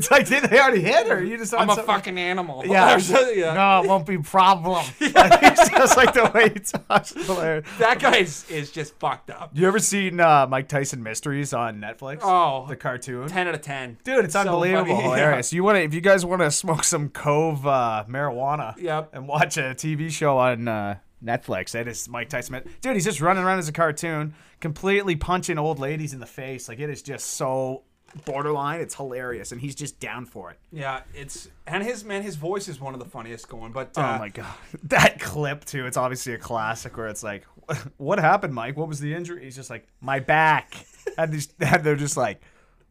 [0.00, 1.22] it's like, did they already hit her.
[1.22, 1.54] you just?
[1.54, 2.62] I'm a some- fucking animal.
[2.66, 2.96] Yeah.
[2.98, 3.54] Yeah.
[3.54, 4.84] No, it won't be problem.
[5.00, 7.12] Like, it's just like the way he talks.
[7.12, 7.66] Hilarious.
[7.78, 9.50] That guy is, is just fucked up.
[9.54, 12.20] You ever seen uh, Mike Tyson Mysteries on Netflix?
[12.22, 12.66] Oh.
[12.68, 13.28] the cartoon.
[13.28, 13.98] 10 out of 10.
[14.04, 15.02] Dude, it's So unbelievable, funny.
[15.02, 15.52] hilarious.
[15.52, 19.10] You want to, if you guys want to smoke some Cove uh, marijuana, Yep.
[19.14, 22.62] and watch a TV show on uh, Netflix, that is Mike Tyson.
[22.80, 26.68] Dude, he's just running around as a cartoon, completely punching old ladies in the face.
[26.68, 27.82] Like it is just so
[28.24, 28.80] borderline.
[28.80, 30.58] It's hilarious, and he's just down for it.
[30.72, 33.72] Yeah, it's and his man, his voice is one of the funniest going.
[33.72, 35.86] But uh, oh my god, that clip too.
[35.86, 37.44] It's obviously a classic where it's like,
[37.96, 38.76] "What happened, Mike?
[38.76, 40.74] What was the injury?" He's just like, "My back,"
[41.18, 42.40] and, these, and they're just like,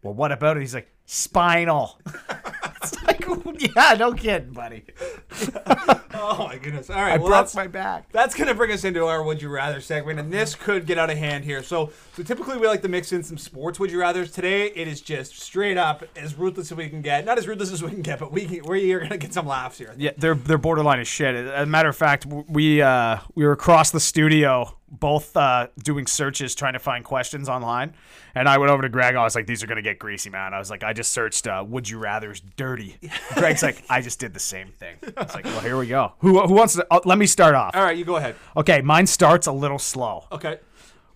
[0.04, 2.00] "Well, what about it?" He's like, "Spinal."
[2.94, 3.26] It's like,
[3.76, 4.84] yeah, no kidding, buddy.
[6.14, 6.90] oh my goodness!
[6.90, 8.12] All right, I well, broke that's, my back.
[8.12, 11.10] that's gonna bring us into our would you rather segment, and this could get out
[11.10, 11.64] of hand here.
[11.64, 14.32] So, so typically we like to mix in some sports would you rather's.
[14.32, 17.26] Today it is just straight up as ruthless as we can get.
[17.26, 19.78] Not as ruthless as we can get, but we can, we're gonna get some laughs
[19.78, 19.94] here.
[19.98, 21.36] Yeah, they're they're borderline as shit.
[21.36, 26.08] As a matter of fact, we uh, we were across the studio, both uh, doing
[26.08, 27.94] searches trying to find questions online,
[28.36, 29.16] and I went over to Greg.
[29.16, 31.48] I was like, "These are gonna get greasy, man." I was like, "I just searched
[31.48, 32.98] uh, "Would you rather's dirty."
[33.36, 36.14] Greg's like, "I just did the same thing." I was like, "Well, here we go.
[36.20, 36.86] Who who wants to?
[36.90, 37.76] Uh, let me start off.
[37.76, 38.36] All right, you go ahead.
[38.58, 40.26] Okay, mine starts a little slow.
[40.32, 40.60] Okay.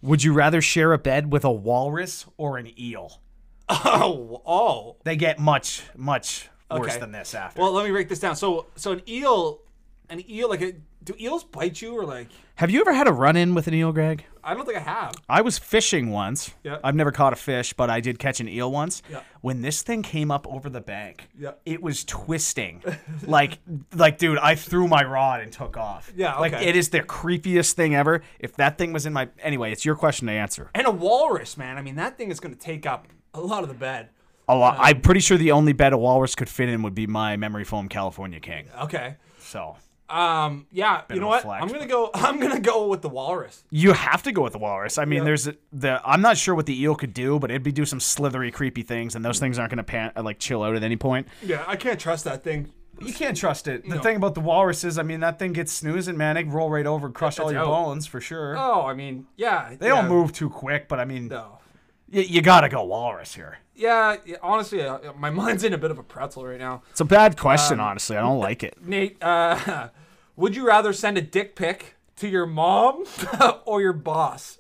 [0.02, 3.22] Would you rather share a bed with a walrus or an eel?
[3.70, 4.98] Oh, oh.
[5.06, 7.00] They get much much worse Okay.
[7.00, 7.62] than this after.
[7.62, 8.36] Well, let me break this down.
[8.36, 9.62] So, so an eel,
[10.10, 12.30] an eel, like, a, do eels bite you or like?
[12.56, 14.26] Have you ever had a run in with an eel, Greg?
[14.44, 15.14] I don't think I have.
[15.30, 16.52] I was fishing once.
[16.64, 16.78] Yeah.
[16.84, 19.02] I've never caught a fish, but I did catch an eel once.
[19.10, 19.22] Yeah.
[19.42, 21.52] When this thing came up over the bank, Yeah.
[21.66, 22.84] it was twisting.
[23.26, 23.60] like
[23.94, 26.12] like dude, I threw my rod and took off.
[26.16, 28.22] Yeah, Like it is the creepiest thing ever.
[28.40, 30.70] If that thing was in my anyway, it's your question to answer.
[30.76, 31.78] And a walrus, man.
[31.78, 34.10] I mean, that thing is going to take up a lot of the bed.
[34.50, 36.94] A lot, uh, I'm pretty sure the only bed a walrus could fit in would
[36.96, 38.68] be my memory foam California King.
[38.82, 39.16] Okay.
[39.40, 39.78] So
[40.14, 40.68] Um.
[40.72, 41.02] Yeah.
[41.14, 41.42] you know what?
[41.44, 42.10] flex, I'm gonna go.
[42.14, 43.64] I'm gonna go with the walrus.
[43.72, 44.98] you have to go with the walrus.
[44.98, 45.24] I mean, Yeah.
[45.26, 48.00] there's the I'm not sure what the eel could do, but it'd be do some
[48.00, 50.98] slithery, creepy things, and those things aren't going to pan, like chill out at any
[50.98, 51.28] point.
[51.42, 51.64] Yeah.
[51.68, 52.72] I can't trust that thing.
[53.02, 53.90] You can't trust it.
[53.90, 54.02] The No.
[54.02, 56.38] thing about the walrus is, I mean, that thing gets snoozing, man.
[56.38, 57.66] It roll right over and crush all your out.
[57.66, 58.56] bones for sure.
[58.56, 59.74] Oh, I mean, yeah.
[59.80, 61.58] they don't move too quick, but I mean, No.
[62.14, 63.58] y- you gotta go walrus here.
[63.76, 64.18] Yeah.
[64.26, 66.84] yeah, Honestly, uh, my mind's in a bit of a pretzel right now.
[66.92, 68.16] It's a bad question, honestly.
[68.16, 68.78] I don't like it.
[68.86, 69.88] Nate, uh,
[70.36, 73.06] would you rather send a dick pic to your mom
[73.66, 74.58] or your boss?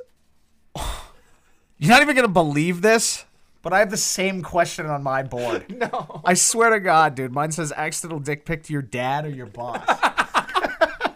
[1.77, 3.25] You're not even gonna believe this,
[3.61, 5.65] but I have the same question on my board.
[5.83, 6.21] No.
[6.23, 7.33] I swear to God, dude.
[7.33, 9.83] Mine says accidental dick pic to your dad or your boss.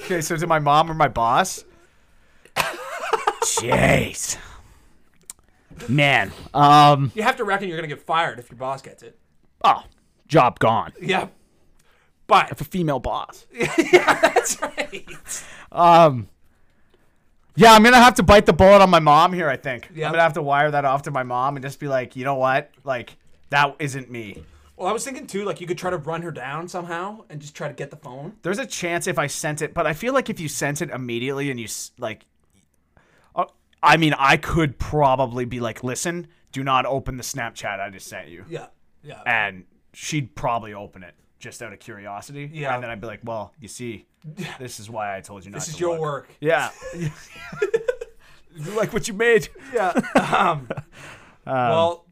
[0.00, 1.64] okay, so to my mom or my boss?
[3.44, 4.36] Jeez.
[5.88, 6.30] Man.
[6.52, 7.10] Um.
[7.14, 9.18] You have to reckon you're gonna get fired if your boss gets it.
[9.64, 9.82] Oh,
[10.28, 10.92] job gone.
[11.00, 11.28] Yeah.
[12.34, 13.46] But have a female boss.
[13.52, 15.06] yeah, that's right.
[15.72, 16.28] Um,
[17.56, 19.48] yeah, I'm gonna have to bite the bullet on my mom here.
[19.48, 20.06] I think Yeah.
[20.06, 22.24] I'm gonna have to wire that off to my mom and just be like, you
[22.24, 23.16] know what, like
[23.50, 24.42] that isn't me.
[24.76, 27.40] Well, I was thinking too, like you could try to run her down somehow and
[27.40, 28.32] just try to get the phone.
[28.42, 30.90] There's a chance if I sent it, but I feel like if you sent it
[30.90, 32.26] immediately and you s- like,
[33.36, 33.44] uh,
[33.82, 38.08] I mean, I could probably be like, listen, do not open the Snapchat I just
[38.08, 38.66] sent you, Yeah,
[39.04, 39.22] yeah.
[39.24, 42.50] and she'd probably open it just out of curiosity.
[42.52, 42.74] Yeah.
[42.74, 44.06] and then I'd be like, well, you see,
[44.58, 45.58] this is why I told you not.
[45.58, 46.00] this is to your look.
[46.00, 46.28] work.
[46.40, 46.70] Yeah.
[46.94, 47.10] you
[48.76, 49.48] like what you made?
[49.72, 49.92] Yeah.
[50.16, 50.68] Um,
[51.46, 52.06] well,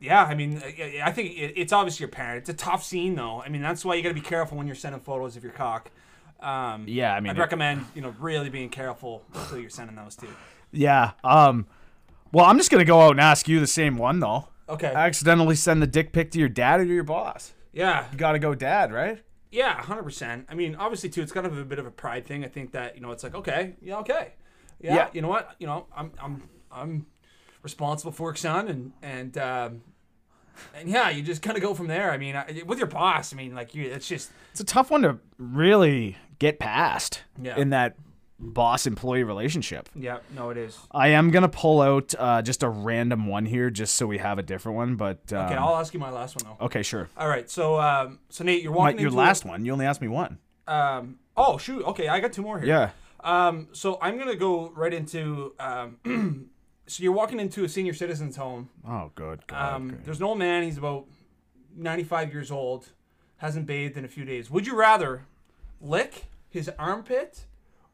[0.00, 0.22] yeah.
[0.24, 0.62] I mean,
[1.04, 2.38] I- think it's obviously your parent.
[2.38, 3.42] It's a tough scene, though.
[3.42, 5.52] I mean, that's why you got to be careful when you're sending photos of your
[5.52, 5.90] cock.
[6.40, 9.96] Um, Yeah, I mean, I'd it- recommend you know really being careful until you're sending
[9.96, 10.28] those too.
[10.70, 11.12] Yeah.
[11.24, 11.66] Um.
[12.30, 14.48] Well, I'm just gonna go out and ask you the same one though.
[14.68, 14.88] Okay.
[14.92, 17.54] I Accidentally send the dick pic to your dad or to your boss.
[17.78, 18.06] Yeah.
[18.12, 19.22] You gotta go dad, right?
[19.50, 20.46] Yeah, hundred percent.
[20.50, 22.44] I mean, obviously too, it's kind of a bit of a pride thing.
[22.44, 24.32] I think that you know, it's like okay, yeah, okay,
[24.80, 25.08] yeah, Yeah.
[25.12, 27.06] you know what, you know, I'm I'm I'm
[27.62, 29.80] responsible for son, and and um,
[30.74, 32.10] and yeah, you just kind of go from there.
[32.10, 34.90] I mean, I, with your boss, I mean, like you, it's just It's a tough
[34.90, 37.56] one to really get past Yeah.
[37.56, 37.96] in that
[38.40, 39.88] boss employee relationship.
[39.94, 40.78] yeah, no, it is.
[40.92, 44.38] I am gonna pull out uh, just a random one here, just so we have
[44.38, 44.96] a different one.
[44.96, 46.64] But um, Okay, I'll ask you my last one though.
[46.66, 47.08] okay, sure.
[47.16, 49.64] All right, so um, so Nate, you're My, walking your into a- last one.
[49.64, 50.38] You only asked me one.
[50.66, 52.68] um, oh shoot, okay, I got two more here.
[52.68, 52.90] Yeah.
[53.24, 55.96] Um, so I'm gonna go right into um,
[56.86, 58.68] so you're walking into a senior citizens home.
[58.88, 59.44] Oh, good.
[59.48, 59.96] God, Um, okay.
[60.04, 60.62] There's an old man.
[60.62, 61.06] He's about
[61.76, 62.90] 95 years old.
[63.38, 64.48] Hasn't bathed in a few days.
[64.50, 65.24] Would you rather
[65.80, 67.46] lick his armpit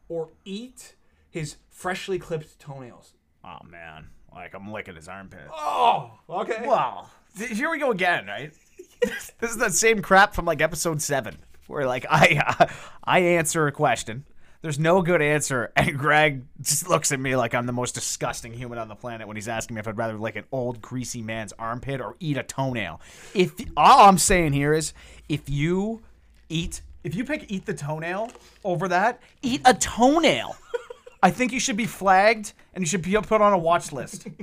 [0.09, 0.95] or eat
[1.29, 3.13] his freshly clipped toenails?
[3.43, 5.47] Oh man, like I'm licking his armpit.
[5.51, 6.65] Oh, okay.
[6.65, 7.07] Wow.
[7.37, 8.53] Here we go again, right?
[9.39, 11.37] this is that same crap from like episode seven,
[11.67, 12.67] where like I uh,
[13.03, 14.25] I answer a question.
[14.61, 18.51] There's no good answer, and Greg just looks at me like I'm the most disgusting
[18.51, 21.21] human on the planet when he's asking me if I'd rather lick an old greasy
[21.21, 22.99] man's armpit or eat a toenail.
[23.35, 24.93] If all I'm saying here is,
[25.29, 26.01] if you
[26.49, 28.31] eat, if you pick eat the toenail
[28.63, 30.57] over that, eat a toenail.
[31.23, 34.27] I think you should be flagged and you should be put on a watch list.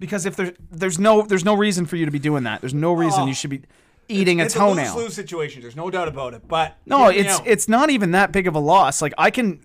[0.00, 2.62] Because if there's there's no there's no reason for you to be doing that.
[2.62, 3.60] There's no reason you should be
[4.08, 4.94] eating it's a toenail.
[4.94, 5.60] a lose-lose situation.
[5.60, 6.48] There's no doubt about it.
[6.48, 9.02] But no, it's it's not even that big of a loss.
[9.02, 9.60] Like I can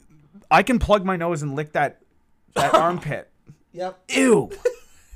[0.52, 2.02] I can plug my nose and lick that
[2.54, 3.30] that armpit.
[3.72, 3.98] yep.
[4.10, 4.52] Ew.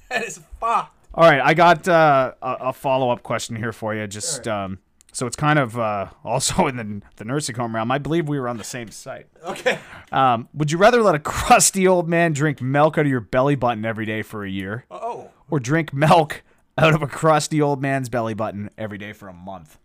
[0.08, 0.96] That is fucked.
[1.14, 4.08] All right, I got uh, a, a follow up question here for you.
[4.08, 4.80] Just um,
[5.20, 7.92] so it's kind of uh, also in the the nursing home realm.
[7.92, 9.28] I believe we were on the same site.
[9.44, 9.78] Okay.
[10.14, 13.56] Um, would you rather let a crusty old man drink milk out of your belly
[13.56, 15.30] button every day for a year, Oh.
[15.50, 16.42] or drink milk
[16.78, 19.78] out of a crusty old man's belly button every day for a month?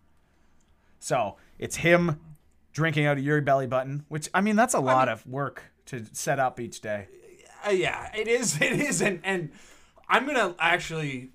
[0.99, 2.19] So it's him
[2.71, 6.05] drinking out of your belly button, which I mean that's a lot of work to
[6.13, 7.07] set up each day.
[7.67, 8.55] Uh, yeah, it is.
[8.61, 9.49] It is, and and
[10.07, 11.31] I'm gonna actually.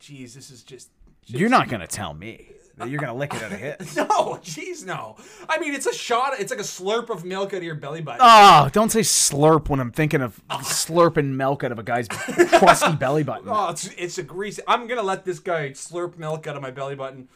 [0.00, 0.88] Jeez, this is just.
[1.26, 3.96] You're not gonna tell me that you're gonna lick it out of his.
[3.96, 4.04] No,
[4.42, 5.16] jeez, no.
[5.48, 6.32] I mean, it's a shot.
[6.40, 8.20] It's like a slurp of milk out of your belly button.
[8.22, 12.92] Oh, don't say slurp when I'm thinking of slurping milk out of a guy's crusty
[12.96, 13.48] belly button.
[13.48, 14.62] Oh, it's it's a greasy.
[14.66, 17.28] I'm gonna let this guy slurp milk out of my belly button.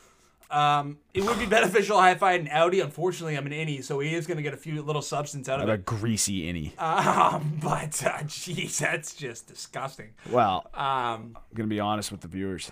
[0.48, 2.82] Um, it would be beneficial if I had an outie.
[2.82, 5.68] Unfortunately, I'm an innie, so he is gonna get a few little substance out of
[5.68, 5.84] A it.
[5.84, 6.80] greasy innie.
[6.80, 10.10] Um, but uh, jeez, that's just disgusting.
[10.30, 12.70] Well, Um, I'm gonna be honest with the viewers.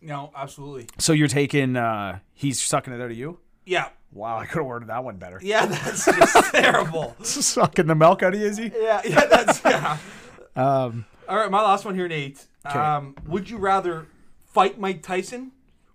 [0.00, 0.86] No, absolutely.
[0.98, 3.38] So you're taking uh he's sucking it out of you?
[3.66, 5.38] Yeah, Wow, I could have worded that one better.
[5.42, 7.14] yeah, that's just terrible.
[7.22, 8.72] Sucking the milk out of you, is he?
[8.74, 9.98] Yeah, yeah, that's yeah.
[10.56, 12.46] Um All right, my last one here, Nate.
[12.64, 14.06] Um, would you rather
[14.46, 15.52] fight Mike Tyson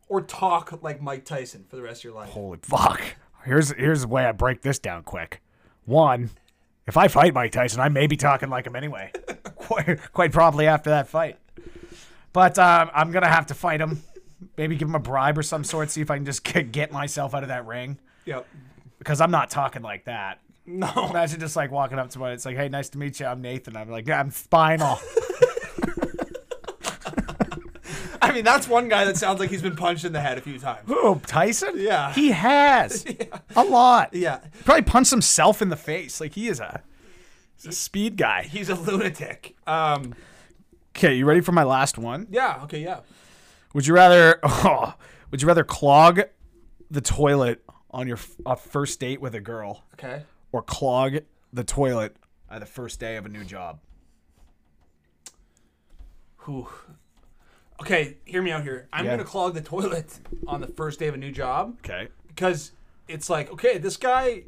[0.08, 2.30] or talk like Mike Tyson for the rest of your life?
[2.30, 3.02] holy fuck.
[3.46, 5.42] Here's here's the way I break this down quick.
[5.86, 6.30] One,
[6.88, 9.12] if I fight Mike Tyson, I may be talking like him anyway.
[9.56, 11.38] quite, quite probably after that fight.
[12.34, 14.04] But um, I'm gonna have to fight him.
[14.58, 15.92] Maybe give him a bribe or some sort.
[15.92, 18.00] See if I can just get myself out of that ring.
[18.26, 18.46] Yep.
[18.98, 20.40] Because I'm not talking like that.
[20.66, 21.10] No.
[21.10, 22.34] Imagine just like walking up to somebody.
[22.36, 23.26] It's like, hey, nice to meet you.
[23.26, 23.76] I'm Nathan.
[23.76, 24.98] I'm like, yeah, I'm spinal.
[28.22, 30.42] I mean, that's one guy that sounds like he's been punched in the head a
[30.42, 30.88] few times.
[30.88, 31.74] Who, Tyson?
[31.76, 32.14] Yeah.
[32.14, 33.06] He has.
[33.56, 34.14] A lot.
[34.14, 34.40] Yeah.
[34.64, 36.22] Probably punched himself in the face.
[36.22, 36.82] Like he is a,
[37.58, 38.44] he's a speed guy.
[38.44, 39.58] He's a lunatic.
[39.68, 40.16] Um,
[40.96, 42.28] Okay, you ready for my last one?
[42.30, 43.00] yeah, okay, yeah.
[43.74, 44.94] Would you rather oh,
[45.32, 46.22] would you rather clog
[46.92, 50.24] the toilet on your f- a first date with a girl Okay.
[50.52, 51.18] or clog
[51.52, 52.16] the toilet
[52.50, 53.80] at the first day of a new job?
[56.46, 56.68] Whew.
[57.82, 58.88] Okay, hear me out here.
[58.94, 59.12] I'm Yeah.
[59.12, 62.10] gonna clog the toilet on the first day of a new job Okay.
[62.28, 62.72] because
[63.08, 64.44] it's like okay, this guy,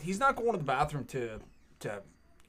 [0.00, 1.40] he's not going to the bathroom to
[1.80, 2.02] to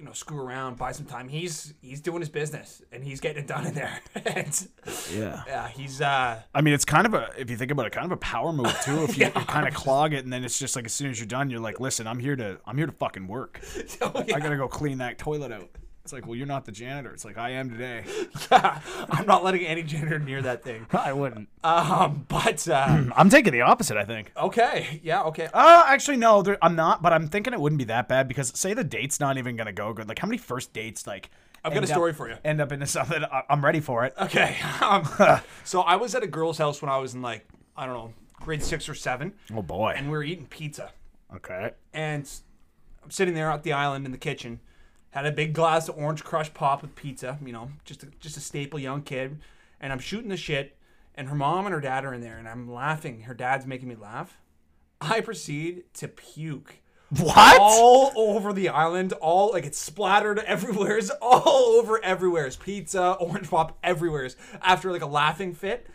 [0.03, 1.29] you know screw around, buy some time.
[1.29, 4.01] He's he's doing his business and he's getting it done in there.
[4.25, 4.67] and,
[5.13, 5.43] Yeah.
[5.47, 8.05] yeah, he's uh I mean, it's kind of a if you think about it, kind
[8.05, 9.05] of a power move too.
[9.05, 11.19] If you, you kind of clog it, and then it's just like as soon as
[11.19, 13.61] you're done, you're like, listen, I'm here to I'm here to fucking work.
[14.01, 14.35] oh, yeah.
[14.35, 15.69] I gotta go clean that toilet out.
[16.03, 17.11] It's like, well, you're not the janitor.
[17.13, 18.03] It's like I am today.
[18.51, 20.85] yeah, I'm not letting any janitor near that thing.
[20.91, 21.47] I wouldn't.
[21.63, 23.95] Um, but uh, I'm taking the opposite.
[23.95, 24.33] I think.
[24.35, 25.47] okay, yeah, okay.
[25.53, 27.01] Uh, actually, no, there, I'm not.
[27.01, 29.71] But I'm thinking it wouldn't be that bad because say the date's not even gonna
[29.71, 30.09] go good.
[30.09, 31.29] Like, how many first dates like?
[31.63, 32.35] I've got a end up- story for you.
[32.43, 33.23] End up into something.
[33.49, 34.13] I'm ready for it.
[34.19, 34.57] Okay.
[34.81, 35.07] Um,
[35.63, 37.47] so I was at a girl's house when I was in like
[37.77, 39.93] I don't know grade six or seven, Oh boy.
[39.95, 40.91] and we were eating pizza.
[41.33, 41.71] Okay.
[41.93, 42.29] and
[43.01, 44.59] I'm sitting there at the island in the kitchen.
[45.13, 48.35] Had a big glass of orange crush pop with pizza, you know, just a, just
[48.35, 49.39] a staple young kid.
[49.79, 50.75] And I'm shooting the shit,
[51.13, 53.21] and her mom and her dad are in there, and I'm laughing.
[53.21, 54.39] Her dad's making me laugh.
[54.99, 56.77] I proceed to puke
[57.09, 57.59] What?
[57.61, 62.47] all over the island, all like it's splattered everywhere, it's all over everywhere.
[62.47, 64.27] It's pizza, orange pop everywhere.
[64.63, 65.85] After like a laughing fit,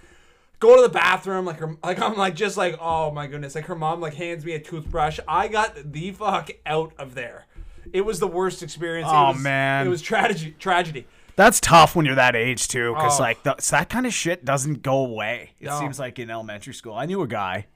[0.60, 3.66] go to the bathroom, like her, like I'm like just like oh my goodness, like
[3.66, 5.18] her mom like hands me a toothbrush.
[5.26, 7.46] I got the fuck out of there.
[7.93, 9.09] It was the worst experience.
[9.11, 9.86] Oh, it was, man.
[9.86, 10.55] it was tragedy.
[10.59, 11.07] Tragedy.
[11.36, 13.22] That's tough when you're that age too, because Oh.
[13.22, 15.51] like the, so that kind of shit doesn't go away.
[15.61, 15.78] It No.
[15.78, 16.95] seems like in elementary school.
[16.95, 17.66] I knew a guy.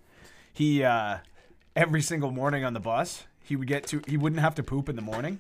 [0.53, 1.19] He uh,
[1.77, 4.03] every single morning on the bus, he would get to.
[4.07, 5.39] He wouldn't have to poop in the morning.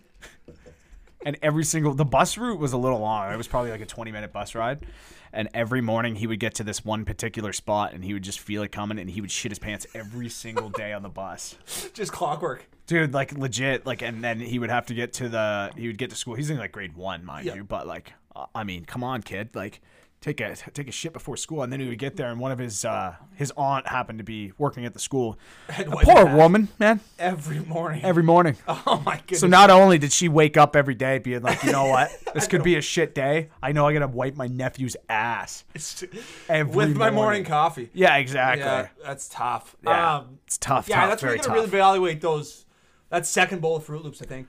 [1.25, 3.33] And every single the bus route was a little long.
[3.33, 4.85] It was probably like a 20 minute bus ride.
[5.33, 8.39] And every morning he would get to this one particular spot and he would just
[8.41, 11.57] feel it coming and he would shit his pants every single day on the bus.
[11.95, 12.66] Just clockwork.
[12.87, 15.97] Dude, like legit, like, and then he would have to get to the, he would
[15.99, 16.35] get to school.
[16.35, 17.55] He's in like grade one, mind Yeah.
[17.55, 18.12] you, but like,
[18.55, 19.80] I mean, come on, kid, like,
[20.23, 22.51] take a take a shit before school, and then he would get there, and one
[22.53, 25.39] of his uh his aunt happened to be working at the school.
[25.68, 28.03] Poor woman, man, every morning.
[28.03, 28.57] every morning.
[28.68, 29.41] oh my goodness.
[29.41, 32.47] So not only did she wake up every day being like, you know what, this
[32.47, 33.51] could be a shit day.
[33.62, 36.05] I know I gotta wipe my nephew's ass It's-
[36.49, 37.45] every with my morning morning.
[37.45, 37.91] coffee.
[37.93, 38.64] Yeah, exactly.
[38.64, 39.77] Yeah, that's tough.
[39.85, 40.89] Yeah, Um, it's tough.
[40.89, 42.64] Yeah, tough, that's where you're gonna really evaluate those.
[43.11, 44.49] That second bowl of Froot Loops, I think.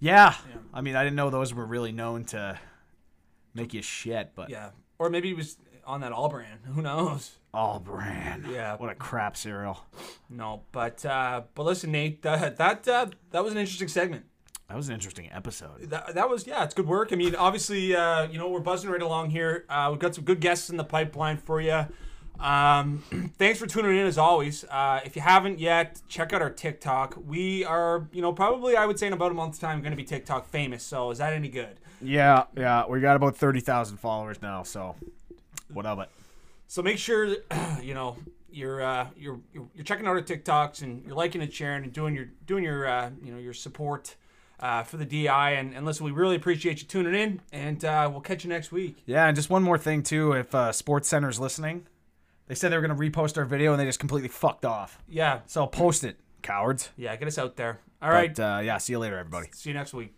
[0.00, 0.34] Yeah.
[0.74, 2.58] I mean, I didn't know those were really known to
[3.54, 4.70] make you shit, but Yeah,
[5.06, 6.60] or maybe he was on that All-Bran.
[6.74, 7.38] Who knows?
[7.52, 8.46] All-Bran.
[8.50, 8.76] Yeah.
[8.76, 9.84] What a crap cereal.
[10.30, 14.24] No, but uh, but listen, Nate, that that uh, that was an interesting segment.
[14.68, 15.90] That was an interesting episode.
[15.90, 17.12] That, that was yeah, it's good work.
[17.12, 19.66] I mean, obviously, uh, you know, we're buzzing right along here.
[19.68, 21.86] Uh, we've got some good guests in the pipeline for you.
[22.40, 23.02] Um,
[23.38, 24.64] thanks for tuning in as always.
[24.64, 27.18] Uh, if you haven't yet, check out our TikTok.
[27.26, 29.96] We are, you know, probably I would say in about a month's time going to
[29.96, 30.82] be TikTok famous.
[30.82, 31.78] So is that any good?
[32.02, 32.86] Yeah, yeah.
[32.86, 34.96] We got about 30,000 followers now, so
[35.72, 36.08] what of it?
[36.68, 37.26] So make sure
[37.82, 38.16] you know
[38.50, 42.14] you're uh, you're you're checking out our TikToks and you're liking and sharing and doing
[42.14, 44.16] your doing your uh, you know your support
[44.60, 48.08] uh, for the DI and, and listen, we really appreciate you tuning in and uh,
[48.10, 49.02] we'll catch you next week.
[49.06, 50.32] Yeah, and just one more thing, too.
[50.34, 51.84] If uh, SportsCenter's listening,
[52.46, 55.02] they said they were going to repost our video and they just completely fucked off.
[55.08, 56.90] Yeah, So post it, cowards.
[56.96, 57.80] yeah, get us out there.
[58.00, 59.48] All right, But, uh, yeah, see you later, everybody.
[59.52, 60.14] see you next week.